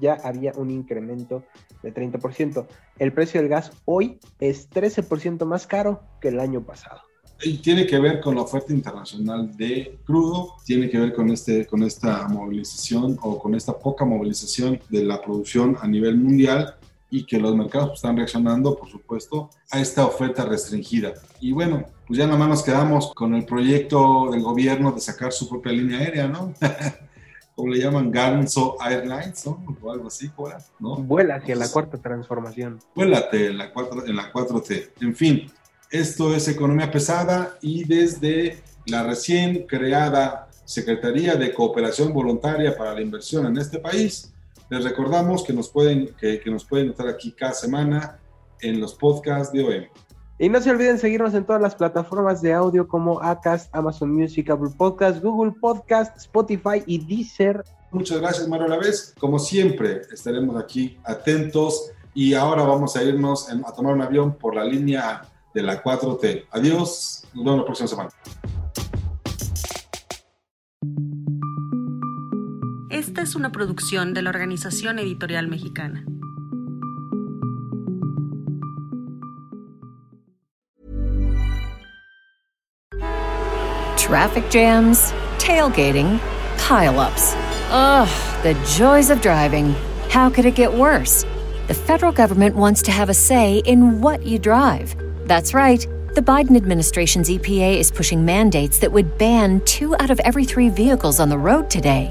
ya 0.00 0.14
había 0.14 0.52
un 0.56 0.70
incremento 0.70 1.44
de 1.82 1.94
30%. 1.94 2.66
El 2.98 3.12
precio 3.12 3.40
del 3.40 3.48
gas 3.48 3.72
hoy 3.84 4.18
es 4.40 4.68
13% 4.70 5.44
más 5.46 5.66
caro 5.66 6.02
que 6.20 6.28
el 6.28 6.40
año 6.40 6.62
pasado 6.62 7.02
y 7.42 7.58
tiene 7.58 7.86
que 7.86 7.98
ver 7.98 8.20
con 8.20 8.34
la 8.34 8.42
oferta 8.42 8.72
internacional 8.72 9.56
de 9.56 9.98
crudo, 10.04 10.54
tiene 10.64 10.90
que 10.90 10.98
ver 10.98 11.14
con, 11.14 11.30
este, 11.30 11.66
con 11.66 11.82
esta 11.84 12.26
movilización 12.26 13.16
o 13.22 13.38
con 13.38 13.54
esta 13.54 13.78
poca 13.78 14.04
movilización 14.04 14.80
de 14.88 15.04
la 15.04 15.22
producción 15.22 15.76
a 15.80 15.86
nivel 15.86 16.16
mundial 16.16 16.74
y 17.10 17.24
que 17.24 17.38
los 17.38 17.54
mercados 17.54 17.94
están 17.94 18.16
reaccionando, 18.16 18.76
por 18.76 18.90
supuesto, 18.90 19.50
a 19.70 19.80
esta 19.80 20.06
oferta 20.06 20.44
restringida. 20.44 21.14
Y 21.40 21.52
bueno, 21.52 21.84
pues 22.06 22.18
ya 22.18 22.26
nada 22.26 22.38
más 22.38 22.48
nos 22.48 22.62
quedamos 22.62 23.12
con 23.14 23.34
el 23.34 23.44
proyecto 23.44 24.30
del 24.30 24.42
gobierno 24.42 24.92
de 24.92 25.00
sacar 25.00 25.32
su 25.32 25.48
propia 25.48 25.72
línea 25.72 25.98
aérea, 25.98 26.28
¿no? 26.28 26.52
como 27.58 27.72
le 27.72 27.80
llaman, 27.80 28.12
Ganso 28.12 28.76
Airlines, 28.80 29.44
¿no? 29.44 29.64
O 29.82 29.90
algo 29.90 30.06
así, 30.06 30.30
¿no? 30.78 30.96
Vuela 30.96 31.36
hacia 31.36 31.56
la 31.56 31.68
cuarta 31.68 31.98
transformación. 31.98 32.78
Vuélate 32.94 33.48
en 33.48 33.58
la, 33.58 33.72
en 34.06 34.16
la 34.16 34.32
4T. 34.32 34.90
En 35.00 35.16
fin, 35.16 35.50
esto 35.90 36.32
es 36.36 36.46
Economía 36.46 36.88
Pesada 36.88 37.58
y 37.60 37.82
desde 37.82 38.62
la 38.86 39.02
recién 39.02 39.66
creada 39.66 40.48
Secretaría 40.64 41.34
de 41.34 41.52
Cooperación 41.52 42.12
Voluntaria 42.12 42.76
para 42.76 42.94
la 42.94 43.00
Inversión 43.00 43.46
en 43.46 43.56
este 43.56 43.78
país, 43.78 44.32
les 44.70 44.84
recordamos 44.84 45.44
que 45.44 45.52
nos 45.52 45.68
pueden, 45.68 46.14
que, 46.18 46.42
nos 46.46 46.64
pueden 46.64 46.90
estar 46.90 47.08
aquí 47.08 47.32
cada 47.32 47.52
semana 47.52 48.18
en 48.60 48.80
los 48.80 48.94
podcasts 48.94 49.52
de 49.52 49.64
OEM. 49.64 49.84
Y 50.38 50.48
no 50.48 50.60
se 50.60 50.70
olviden 50.70 50.98
seguirnos 50.98 51.34
en 51.34 51.44
todas 51.44 51.60
las 51.60 51.74
plataformas 51.74 52.40
de 52.42 52.52
audio 52.52 52.86
como 52.86 53.20
Acast, 53.20 53.74
Amazon 53.74 54.14
Music, 54.14 54.50
Apple 54.50 54.70
Podcast, 54.76 55.22
Google 55.22 55.52
Podcast, 55.60 56.16
Spotify 56.16 56.82
y 56.86 56.98
Deezer. 57.04 57.64
Muchas 57.90 58.20
gracias, 58.20 58.46
Mario 58.46 58.78
vez 58.78 59.14
Como 59.18 59.38
siempre, 59.38 60.02
estaremos 60.12 60.56
aquí 60.56 60.98
atentos 61.04 61.90
y 62.14 62.34
ahora 62.34 62.62
vamos 62.62 62.94
a 62.96 63.02
irnos 63.02 63.48
a 63.50 63.72
tomar 63.72 63.94
un 63.94 64.02
avión 64.02 64.34
por 64.34 64.54
la 64.54 64.64
línea 64.64 65.22
de 65.54 65.62
la 65.62 65.82
4T. 65.82 66.44
Adiós, 66.50 67.24
nos 67.34 67.44
vemos 67.44 67.58
la 67.60 67.64
próxima 67.64 67.88
semana. 67.88 68.10
Es 73.28 73.34
una 73.34 73.52
producción 73.52 74.14
de 74.14 74.22
la 74.22 74.30
Organización 74.30 74.98
Editorial 74.98 75.48
Mexicana. 75.48 76.02
Traffic 83.98 84.50
jams, 84.50 85.12
tailgating, 85.38 86.18
pileups. 86.56 87.36
Ugh, 87.70 88.08
the 88.42 88.54
joys 88.64 89.10
of 89.10 89.20
driving. 89.20 89.74
How 90.08 90.30
could 90.30 90.46
it 90.46 90.54
get 90.54 90.72
worse? 90.72 91.26
The 91.66 91.74
federal 91.74 92.12
government 92.12 92.56
wants 92.56 92.80
to 92.84 92.90
have 92.90 93.10
a 93.10 93.14
say 93.14 93.58
in 93.66 94.00
what 94.00 94.24
you 94.24 94.38
drive. 94.38 94.96
That's 95.26 95.52
right. 95.52 95.86
The 96.14 96.22
Biden 96.22 96.56
administration's 96.56 97.28
EPA 97.28 97.76
is 97.76 97.90
pushing 97.90 98.24
mandates 98.24 98.78
that 98.78 98.90
would 98.90 99.18
ban 99.18 99.60
two 99.66 99.94
out 100.00 100.08
of 100.08 100.18
every 100.20 100.46
three 100.46 100.70
vehicles 100.70 101.20
on 101.20 101.28
the 101.28 101.36
road 101.36 101.68
today. 101.68 102.10